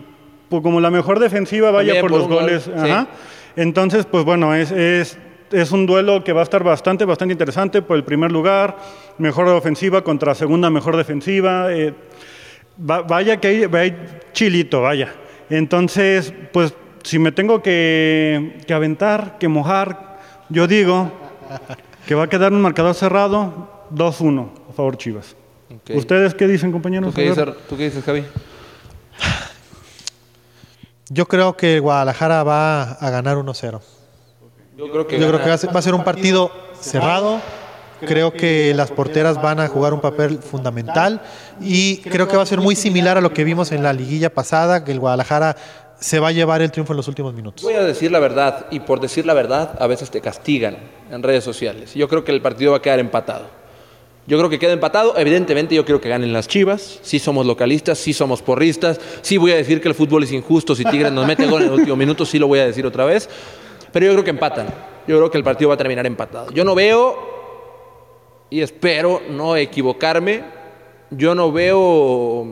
pues, 0.50 0.62
como 0.62 0.80
la 0.80 0.91
mejor 0.91 1.20
defensiva 1.20 1.72
vaya 1.72 2.00
por, 2.00 2.12
por 2.12 2.20
los 2.20 2.28
gol, 2.30 2.39
goles. 2.43 2.63
sí. 2.63 3.08
Entonces, 3.56 4.06
pues 4.06 4.24
bueno, 4.24 4.54
es, 4.54 4.72
es, 4.72 5.17
es 5.51 5.71
un 5.71 5.86
duelo 5.86 6.23
que 6.23 6.33
va 6.33 6.41
a 6.41 6.43
estar 6.43 6.63
bastante, 6.63 7.05
bastante 7.05 7.31
interesante 7.33 7.81
por 7.81 7.97
el 7.97 8.03
primer 8.03 8.31
lugar, 8.31 8.77
mejor 9.17 9.47
ofensiva 9.49 10.03
contra 10.03 10.36
segunda 10.36 10.69
mejor 10.69 10.97
defensiva. 10.97 11.73
eh, 11.73 11.93
va- 12.79 13.01
vaya 13.01 13.38
que 13.39 13.47
hay, 13.47 13.63
hay 13.73 14.07
chilito, 14.33 14.81
vaya. 14.81 15.13
Entonces, 15.49 16.33
pues 16.51 16.73
si 17.03 17.19
me 17.19 17.31
tengo 17.31 17.62
que, 17.62 18.57
que 18.67 18.73
aventar, 18.73 19.38
que 19.39 19.47
mojar, 19.47 20.19
yo 20.49 20.67
digo 20.67 21.12
que 22.05 22.15
va 22.15 22.23
a 22.23 22.27
quedar 22.29 22.51
un 22.51 22.62
marcador 22.62 22.93
cerrado 22.95 23.86
2-1 23.93 24.49
a 24.69 24.73
favor 24.73 24.97
Chivas. 24.97 25.36
¿Ustedes 25.93 26.33
qué 26.33 26.47
dicen, 26.47 26.71
compañeros? 26.71 27.10
¿Tú 27.13 27.15
qué, 27.15 27.29
dices, 27.29 27.45
¿Tú 27.69 27.77
qué 27.77 27.83
dices, 27.86 28.03
Javi? 28.03 28.23
Yo 31.10 31.25
creo 31.25 31.55
que 31.55 31.79
Guadalajara 31.79 32.43
va 32.43 32.91
a 32.93 33.10
ganar 33.10 33.38
1-0. 33.38 33.79
Yo 34.78 34.92
creo 34.92 35.08
que, 35.08 35.16
Yo 35.16 35.22
creo 35.28 35.32
gana- 35.34 35.44
que 35.44 35.50
va 35.50 35.56
a 35.56 35.58
ser, 35.58 35.76
va 35.76 35.80
a 35.80 35.82
ser 35.82 35.96
un 35.96 36.04
partido 36.04 36.52
cerrado. 36.80 37.42
Creo 38.00 38.32
que 38.32 38.74
las 38.76 38.92
porteras 38.92 39.42
van 39.42 39.60
a 39.60 39.68
jugar 39.68 39.92
un 39.92 40.02
papel 40.02 40.38
fundamental 40.38 41.20
y 41.60 41.98
creo 41.98 42.28
que 42.28 42.38
va 42.38 42.44
a 42.44 42.46
ser 42.46 42.62
muy 42.62 42.76
similar 42.76 43.18
a 43.18 43.22
lo 43.22 43.34
que 43.34 43.44
vimos 43.44 43.72
en 43.72 43.82
la 43.82 43.92
liguilla 43.92 44.32
pasada, 44.32 44.84
que 44.84 44.92
el 44.92 45.00
Guadalajara 45.00 45.56
se 46.00 46.20
va 46.20 46.28
a 46.28 46.32
llevar 46.32 46.62
el 46.62 46.70
triunfo 46.72 46.94
en 46.94 46.98
los 46.98 47.08
últimos 47.08 47.34
minutos. 47.34 47.63
Voy 47.63 47.74
a 47.74 47.82
decir 47.84 48.12
la 48.12 48.20
verdad 48.20 48.68
y 48.70 48.82
por 48.82 49.00
decir 49.00 49.26
la 49.26 49.34
verdad 49.34 49.76
a 49.80 49.88
veces 49.88 50.12
te 50.12 50.22
castigan 50.22 50.78
en 51.10 51.24
redes 51.24 51.44
sociales. 51.44 51.96
Yo 51.96 52.08
creo 52.08 52.24
que 52.24 52.32
el 52.32 52.40
partido 52.44 52.70
va 52.74 52.78
a 52.78 52.82
quedar 52.84 53.00
empatado. 53.00 53.48
Yo 54.28 54.38
creo 54.38 54.50
que 54.52 54.60
queda 54.60 54.74
empatado. 54.74 55.18
Evidentemente 55.18 55.74
yo 55.74 55.84
quiero 55.86 56.00
que 56.00 56.10
ganen 56.10 56.32
las 56.34 56.48
Chivas. 56.48 57.00
Sí 57.02 57.18
somos 57.18 57.48
localistas, 57.48 57.98
sí 57.98 58.13
somos 58.13 58.44
porristas. 58.44 59.00
Sí 59.24 59.38
voy 59.38 59.54
a 59.54 59.56
decir 59.56 59.82
que 59.82 59.88
el 59.88 59.96
fútbol 59.96 60.22
es 60.24 60.32
injusto. 60.34 60.76
Si 60.76 60.84
Tigres 60.84 61.12
nos 61.13 61.26
mete 61.26 61.48
gol 61.48 61.63
en 61.63 61.70
el 61.70 61.74
último 61.74 61.96
minuto, 61.96 62.26
sí 62.28 62.38
lo 62.38 62.46
voy 62.48 62.60
a 62.60 62.68
decir 62.68 62.86
otra 62.86 63.06
vez. 63.06 63.28
Pero 63.91 64.06
yo 64.06 64.12
creo 64.13 64.23
que 64.23 64.30
empatan. 64.32 64.67
Yo 65.08 65.17
creo 65.17 65.32
que 65.32 65.38
el 65.38 65.43
partido 65.43 65.69
va 65.69 65.76
a 65.76 65.78
terminar 65.78 66.06
empatado. 66.06 66.52
Yo 66.52 66.63
no 66.63 66.76
veo, 66.76 67.15
y 68.50 68.62
espero 68.62 69.21
no 69.30 69.56
equivocarme, 69.56 70.43
yo 71.10 71.34
no 71.34 71.52
veo 71.52 72.45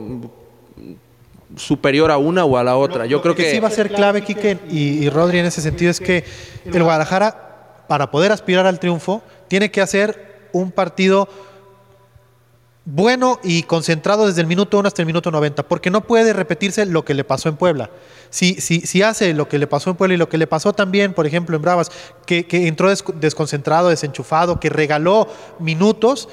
superior 1.56 2.10
a 2.10 2.18
una 2.18 2.44
o 2.44 2.56
a 2.56 2.64
la 2.64 2.76
otra. 2.76 3.06
Yo 3.06 3.20
creo 3.20 3.32
Lo 3.32 3.36
que 3.36 3.44
que 3.44 3.50
sí 3.50 3.60
va 3.60 3.68
a 3.68 3.72
ser 3.72 3.92
clave, 3.92 4.22
Quique 4.22 4.58
y, 4.70 5.04
y 5.04 5.10
Rodri, 5.10 5.38
en 5.38 5.46
ese 5.46 5.60
sentido 5.60 5.90
es 5.90 6.00
que 6.00 6.24
el 6.64 6.82
Guadalajara, 6.82 7.84
para 7.88 8.10
poder 8.10 8.32
aspirar 8.32 8.66
al 8.66 8.80
triunfo, 8.80 9.22
tiene 9.48 9.70
que 9.70 9.80
hacer 9.80 10.48
un 10.52 10.70
partido 10.70 11.28
bueno 12.86 13.40
y 13.42 13.64
concentrado 13.64 14.26
desde 14.28 14.40
el 14.40 14.46
minuto 14.46 14.78
1 14.78 14.86
hasta 14.86 15.02
el 15.02 15.06
minuto 15.06 15.30
90, 15.30 15.64
porque 15.68 15.90
no 15.90 16.02
puede 16.02 16.32
repetirse 16.32 16.86
lo 16.86 17.04
que 17.04 17.14
le 17.14 17.24
pasó 17.24 17.48
en 17.48 17.56
Puebla. 17.56 17.90
Si, 18.30 18.54
si, 18.54 18.80
si 18.80 19.02
hace 19.02 19.34
lo 19.34 19.48
que 19.48 19.58
le 19.58 19.66
pasó 19.66 19.90
en 19.90 19.96
Puebla 19.96 20.14
y 20.14 20.18
lo 20.18 20.28
que 20.28 20.38
le 20.38 20.46
pasó 20.46 20.72
también, 20.72 21.12
por 21.12 21.26
ejemplo, 21.26 21.56
en 21.56 21.62
Bravas, 21.62 21.90
que, 22.26 22.46
que 22.46 22.68
entró 22.68 22.88
des- 22.88 23.04
desconcentrado, 23.20 23.88
desenchufado, 23.88 24.58
que 24.60 24.70
regaló 24.70 25.28
minutos, 25.58 26.28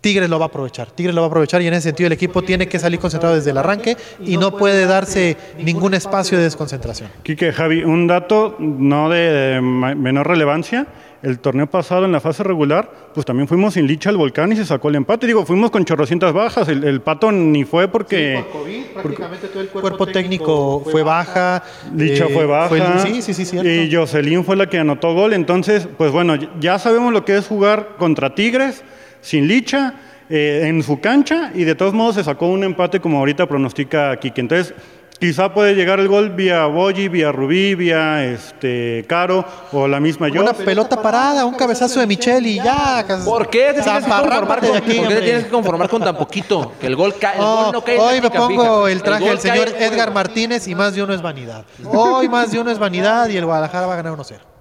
Tigres 0.00 0.30
lo 0.30 0.38
va 0.38 0.46
a 0.46 0.48
aprovechar. 0.48 0.90
Tigres 0.90 1.14
lo 1.14 1.20
va 1.20 1.26
a 1.26 1.28
aprovechar 1.28 1.60
y 1.62 1.66
en 1.66 1.74
ese 1.74 1.82
sentido 1.88 2.06
el 2.06 2.12
equipo 2.12 2.42
tiene 2.42 2.66
que 2.66 2.78
salir 2.78 2.98
concentrado 2.98 3.34
desde 3.36 3.50
el 3.50 3.58
arranque 3.58 3.96
y 4.20 4.36
no 4.36 4.56
puede 4.56 4.86
darse 4.86 5.36
ningún 5.58 5.94
espacio 5.94 6.38
de 6.38 6.44
desconcentración. 6.44 7.10
Quique, 7.22 7.52
Javi, 7.52 7.84
un 7.84 8.06
dato 8.06 8.56
no 8.58 9.08
de 9.10 9.60
ma- 9.62 9.94
menor 9.94 10.26
relevancia. 10.28 10.86
El 11.22 11.38
torneo 11.38 11.68
pasado 11.68 12.04
en 12.04 12.10
la 12.10 12.20
fase 12.20 12.42
regular, 12.42 12.90
pues 13.14 13.24
también 13.24 13.46
fuimos 13.46 13.74
sin 13.74 13.86
licha 13.86 14.10
al 14.10 14.16
volcán 14.16 14.50
y 14.52 14.56
se 14.56 14.64
sacó 14.64 14.88
el 14.88 14.96
empate. 14.96 15.28
Digo, 15.28 15.46
fuimos 15.46 15.70
con 15.70 15.84
chorrocientas 15.84 16.32
bajas. 16.32 16.68
El, 16.68 16.82
el 16.82 17.00
pato 17.00 17.30
ni 17.30 17.64
fue 17.64 17.86
porque 17.86 18.44
prácticamente 18.92 19.46
todo 19.46 19.62
el 19.62 19.68
cuerpo, 19.68 20.06
técnico 20.06 20.82
fue 20.90 21.04
baja. 21.04 21.62
Licha 21.94 22.26
eh, 22.26 22.32
fue 22.32 22.46
baja. 22.46 22.98
sí, 22.98 23.22
sí, 23.22 23.34
sí, 23.34 23.44
cierto. 23.44 23.70
Y 23.70 23.94
Jocelyn 23.94 24.44
fue 24.44 24.56
la 24.56 24.68
que 24.68 24.78
anotó 24.78 25.14
gol. 25.14 25.32
Entonces, 25.32 25.88
pues 25.96 26.10
bueno, 26.10 26.34
ya 26.58 26.80
sabemos 26.80 27.12
lo 27.12 27.24
que 27.24 27.36
es 27.36 27.46
jugar 27.46 27.90
contra 27.98 28.34
Tigres, 28.34 28.82
sin 29.20 29.46
Licha, 29.46 29.94
eh, 30.28 30.62
en 30.64 30.82
su 30.82 31.00
cancha, 31.00 31.52
y 31.54 31.64
de 31.64 31.74
todos 31.74 31.94
modos 31.94 32.16
se 32.16 32.24
sacó 32.24 32.46
un 32.46 32.64
empate 32.64 33.00
como 33.00 33.18
ahorita 33.18 33.46
pronostica 33.46 34.16
Kike. 34.16 34.40
Entonces, 34.40 34.74
quizá 35.22 35.54
puede 35.54 35.76
llegar 35.76 36.00
el 36.00 36.08
gol 36.08 36.30
vía 36.30 36.66
Boyi, 36.66 37.06
vía 37.06 37.30
Rubí, 37.30 37.76
vía 37.76 38.24
este, 38.24 39.04
Caro, 39.08 39.44
o 39.70 39.86
la 39.86 40.00
misma 40.00 40.28
yo. 40.28 40.42
Una 40.42 40.52
pelota 40.52 41.00
parada, 41.00 41.44
un 41.44 41.54
cabezazo 41.54 42.00
de 42.00 42.08
Michel 42.08 42.44
y 42.44 42.56
ya. 42.56 43.06
¿Por 43.24 43.48
qué 43.48 43.72
te 43.72 43.82
tienes 43.82 44.02
que 44.04 44.10
conformar 44.10 44.32
Zaparrápate 44.32 44.66
con, 44.66 44.72
de 44.72 44.78
aquí, 44.78 44.98
por 44.98 45.08
qué 45.08 45.14
te 45.14 45.22
tienes 45.22 45.44
que 45.44 45.50
conformar 45.50 45.88
con 45.88 46.02
tan 46.02 46.16
poquito? 46.16 46.72
Que 46.80 46.88
el 46.88 46.96
gol 46.96 47.14
cae, 47.20 47.36
el 47.36 47.40
Oh, 47.40 47.62
gol 47.66 47.72
no 47.72 47.84
cae 47.84 47.98
hoy 48.00 48.20
me 48.20 48.30
pongo 48.30 48.48
fija. 48.86 48.90
el 48.92 49.02
traje 49.04 49.24
del 49.28 49.38
señor 49.38 49.68
Edgar. 49.68 50.12
Martínez 50.12 50.66
y 50.66 50.74
más 50.74 50.96
de 50.96 51.04
uno 51.04 51.14
es 51.14 51.22
vanidad. 51.22 51.64
Hoy 51.84 52.28
más 52.28 52.50
de 52.50 52.58
uno 52.58 52.72
es 52.72 52.80
vanidad 52.80 53.28
y 53.28 53.36
el 53.36 53.44
Guadalajara 53.46 53.86
va 53.86 53.92
a 53.92 53.96
ganar 53.96 54.14
1-0. 54.14 54.51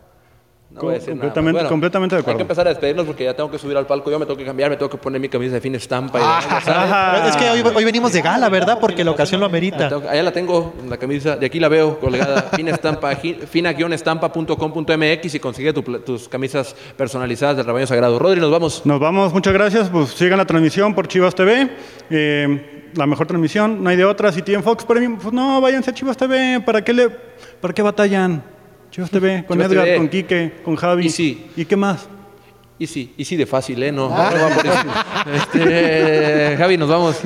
No 0.74 0.84
voy 0.84 0.92
a 0.92 0.94
decir 1.00 1.10
nada 1.16 1.26
más. 1.28 1.34
Completamente- 1.34 1.68
completamente 1.70 2.16
de 2.16 2.20
Hay 2.20 2.24
que 2.24 2.32
acuerdo. 2.32 2.42
empezar 2.44 2.66
a 2.66 2.70
despedirnos 2.70 3.06
porque 3.06 3.26
ya 3.26 3.34
tengo 3.36 3.52
que 3.52 3.58
subir 3.60 3.76
al 3.76 3.86
palco. 3.86 4.10
Yo 4.10 4.18
me 4.18 4.26
tengo 4.26 4.38
que 4.38 4.46
cambiar, 4.46 4.70
me 4.70 4.78
tengo 4.78 4.90
que 4.90 4.98
poner 4.98 5.20
mi 5.20 5.28
camisa 5.28 5.56
de 5.56 5.62
fin 5.62 5.76
estampa. 5.76 6.18
y 6.20 6.22
Ah. 6.24 7.26
Es 7.28 7.36
que 7.36 7.50
hoy, 7.50 7.62
hoy 7.76 7.84
venimos 7.84 8.14
de 8.14 8.22
gala, 8.22 8.48
¿verdad? 8.50 8.78
Porque 8.80 9.04
la 9.04 9.12
ocasión 9.12 9.42
lo 9.42 9.48
amerita. 9.48 9.88
Allá 10.10 10.24
la 10.24 10.32
tengo, 10.32 10.74
la 10.88 10.96
camisa, 10.98 11.36
de 11.36 11.46
aquí 11.46 11.60
la 11.60 11.68
veo 11.68 12.00
colgada, 12.00 12.44
fina 12.56 12.72
estampa, 12.72 13.14
fina-estampa.com.mx 13.16 15.36
y 15.36 15.40
consigue 15.40 15.74
tu 15.74 15.82
tus 15.82 16.30
camisas 16.30 16.74
personalizadas 16.98 17.58
del 17.58 17.66
rebaño 17.66 17.86
sagrado. 17.88 18.18
Rodri, 18.18 18.40
nos 18.40 18.52
vamos. 18.52 18.86
Nos 18.86 19.00
vamos, 19.00 19.34
muchas 19.34 19.54
gracias. 19.54 19.90
Pues 19.90 20.10
sigan 20.12 20.38
la 20.38 20.46
transmisión 20.46 20.94
por 20.96 21.08
Chivas 21.08 21.36
TV. 21.36 21.70
eh, 22.10 22.78
la 22.96 23.08
mejor 23.08 23.26
transmisión, 23.26 23.82
no 23.84 23.90
hay 23.90 23.96
de 23.96 24.04
otra. 24.04 24.34
Si 24.34 24.42
tienen 24.42 24.64
Fox 24.64 24.84
Premium, 24.84 25.18
pues 25.18 25.34
no, 25.34 25.62
váyanse 25.62 25.92
a 25.92 25.94
Chivas 25.94 26.18
TV. 26.18 26.60
¿Para 26.66 26.84
qué, 26.84 26.92
le, 26.94 27.10
para 27.62 27.74
qué 27.74 27.82
batallan? 27.82 28.44
Chivas 28.92 29.10
TV, 29.10 29.46
con 29.46 29.58
Chivas 29.58 29.72
Edgar, 29.72 29.86
TV. 29.86 29.98
con 29.98 30.10
Quique, 30.10 30.54
con 30.64 30.76
Javi. 30.76 31.06
Y 31.06 31.10
sí. 31.10 31.46
¿Y 31.56 31.66
qué 31.66 31.78
más? 31.78 32.10
Y 32.82 32.88
sí, 32.88 33.14
y 33.16 33.26
sí 33.26 33.36
de 33.36 33.46
fácil, 33.46 33.84
¿eh? 33.84 33.92
No, 33.92 34.10
no 34.10 34.16
va 34.16 34.30
por. 34.32 34.66
Este, 35.36 36.56
Javi, 36.58 36.78
nos 36.78 36.90
vamos. 36.90 37.18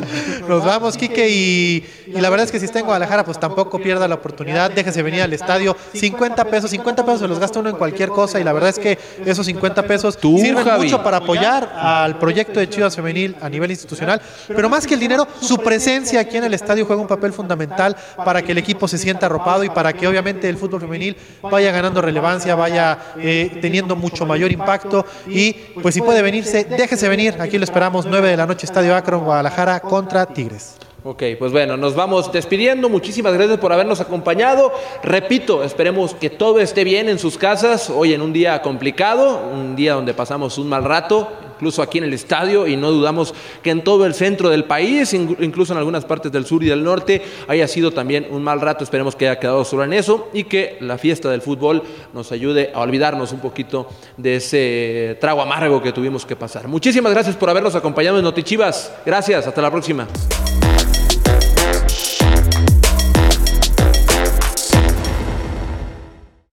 Nos 0.50 0.66
vamos, 0.66 0.98
Quique, 0.98 1.30
y, 1.30 1.82
y 2.08 2.20
la 2.20 2.30
verdad 2.30 2.46
es 2.46 2.52
que 2.52 2.60
si 2.60 2.66
está 2.66 2.80
en 2.80 2.86
Guadalajara, 2.86 3.24
pues 3.24 3.40
tampoco 3.40 3.80
pierda 3.80 4.06
la 4.06 4.16
oportunidad, 4.16 4.70
déjese 4.70 5.02
venir 5.02 5.22
al 5.22 5.32
estadio. 5.32 5.78
50 5.94 6.44
pesos, 6.46 6.72
50 6.72 7.06
pesos 7.06 7.22
se 7.22 7.28
los 7.30 7.40
gasta 7.40 7.62
uno 7.62 7.70
en 7.70 7.78
cualquier 7.78 8.10
cosa, 8.10 8.38
y 8.38 8.44
la 8.44 8.52
verdad 8.52 8.72
es 8.72 8.80
que 8.80 9.00
esos 9.26 9.46
50 9.46 9.84
pesos 9.84 10.18
Tú, 10.18 10.38
sirven 10.38 10.66
Javi. 10.66 10.84
mucho 10.84 11.02
para 11.02 11.18
apoyar 11.18 11.72
al 11.74 12.20
proyecto 12.20 12.60
de 12.60 12.70
Chivas 12.70 12.94
Femenil 12.94 13.38
a 13.42 13.48
nivel 13.48 13.72
institucional, 13.72 14.22
pero 14.48 14.68
más 14.68 14.86
que 14.86 14.96
el 14.96 15.00
dinero, 15.00 15.26
su 15.40 15.58
presencia 15.60 16.20
aquí 16.20 16.36
en 16.36 16.44
el 16.44 16.54
estadio 16.54 16.86
juega 16.86 17.02
un 17.02 17.08
papel 17.08 17.32
fundamental 17.32 17.96
para 18.26 18.42
que 18.42 18.52
el 18.52 18.58
equipo 18.58 18.90
se 18.90 18.98
sienta 18.98 19.28
arropado 19.28 19.64
y 19.64 19.70
para 19.70 19.94
que 19.94 20.06
obviamente 20.06 20.50
el 20.50 20.58
fútbol 20.58 20.82
femenil 20.82 21.16
vaya 21.42 21.72
ganando 21.72 22.02
relevancia, 22.02 22.56
vaya 22.56 23.00
eh, 23.18 23.58
teniendo 23.62 23.96
mucho 23.96 24.26
mayor 24.26 24.52
impacto, 24.52 25.06
y 25.28 25.45
pues 25.82 25.96
si 25.96 26.02
puede 26.02 26.22
venirse, 26.22 26.64
déjese 26.64 27.10
venir, 27.10 27.36
aquí 27.40 27.58
lo 27.58 27.64
esperamos, 27.64 28.06
9 28.06 28.30
de 28.30 28.38
la 28.38 28.46
noche, 28.46 28.66
Estadio 28.66 28.96
Akron, 28.96 29.24
Guadalajara, 29.24 29.80
contra 29.80 30.26
Tigres. 30.26 30.78
Ok, 31.08 31.22
pues 31.38 31.52
bueno, 31.52 31.78
nos 31.78 31.96
vamos 31.96 32.32
despidiendo. 32.32 32.90
Muchísimas 32.90 33.32
gracias 33.36 33.60
por 33.60 33.72
habernos 33.72 34.02
acompañado. 34.02 34.74
Repito, 35.04 35.64
esperemos 35.64 36.16
que 36.16 36.32
todo 36.32 36.60
esté 36.60 36.84
bien 36.84 37.10
en 37.10 37.20
sus 37.20 37.38
casas. 37.38 37.92
Hoy 37.92 38.16
en 38.16 38.24
un 38.24 38.34
día 38.34 38.60
complicado, 38.64 39.40
un 39.54 39.76
día 39.76 39.94
donde 39.94 40.16
pasamos 40.16 40.58
un 40.58 40.68
mal 40.68 40.84
rato, 40.84 41.30
incluso 41.56 41.82
aquí 41.82 41.98
en 41.98 42.04
el 42.06 42.14
estadio, 42.14 42.68
y 42.68 42.76
no 42.78 42.92
dudamos 42.92 43.34
que 43.64 43.72
en 43.72 43.84
todo 43.84 44.06
el 44.06 44.14
centro 44.14 44.50
del 44.50 44.66
país, 44.66 45.14
in- 45.14 45.36
incluso 45.40 45.74
en 45.74 45.80
algunas 45.80 46.06
partes 46.06 46.32
del 46.32 46.46
sur 46.46 46.64
y 46.64 46.68
del 46.68 46.84
norte, 46.84 47.22
haya 47.48 47.68
sido 47.68 47.92
también 47.92 48.28
un 48.30 48.44
mal 48.44 48.62
rato. 48.62 48.84
Esperemos 48.84 49.16
que 49.16 49.28
haya 49.28 49.40
quedado 49.40 49.66
solo 49.66 49.84
en 49.84 49.94
eso 49.94 50.30
y 50.34 50.44
que 50.46 50.78
la 50.82 50.98
fiesta 50.98 51.30
del 51.30 51.42
fútbol 51.42 51.84
nos 52.14 52.32
ayude 52.32 52.72
a 52.74 52.80
olvidarnos 52.82 53.32
un 53.32 53.40
poquito 53.40 53.88
de 54.18 54.36
ese 54.38 55.18
trago 55.20 55.42
amargo 55.42 55.82
que 55.82 55.92
tuvimos 55.92 56.26
que 56.26 56.36
pasar. 56.36 56.68
Muchísimas 56.68 57.12
gracias 57.14 57.36
por 57.36 57.50
habernos 57.50 57.76
acompañado 57.76 58.18
en 58.18 58.24
Notichivas. 58.24 58.94
Gracias, 59.06 59.48
hasta 59.48 59.62
la 59.62 59.72
próxima. 59.72 60.08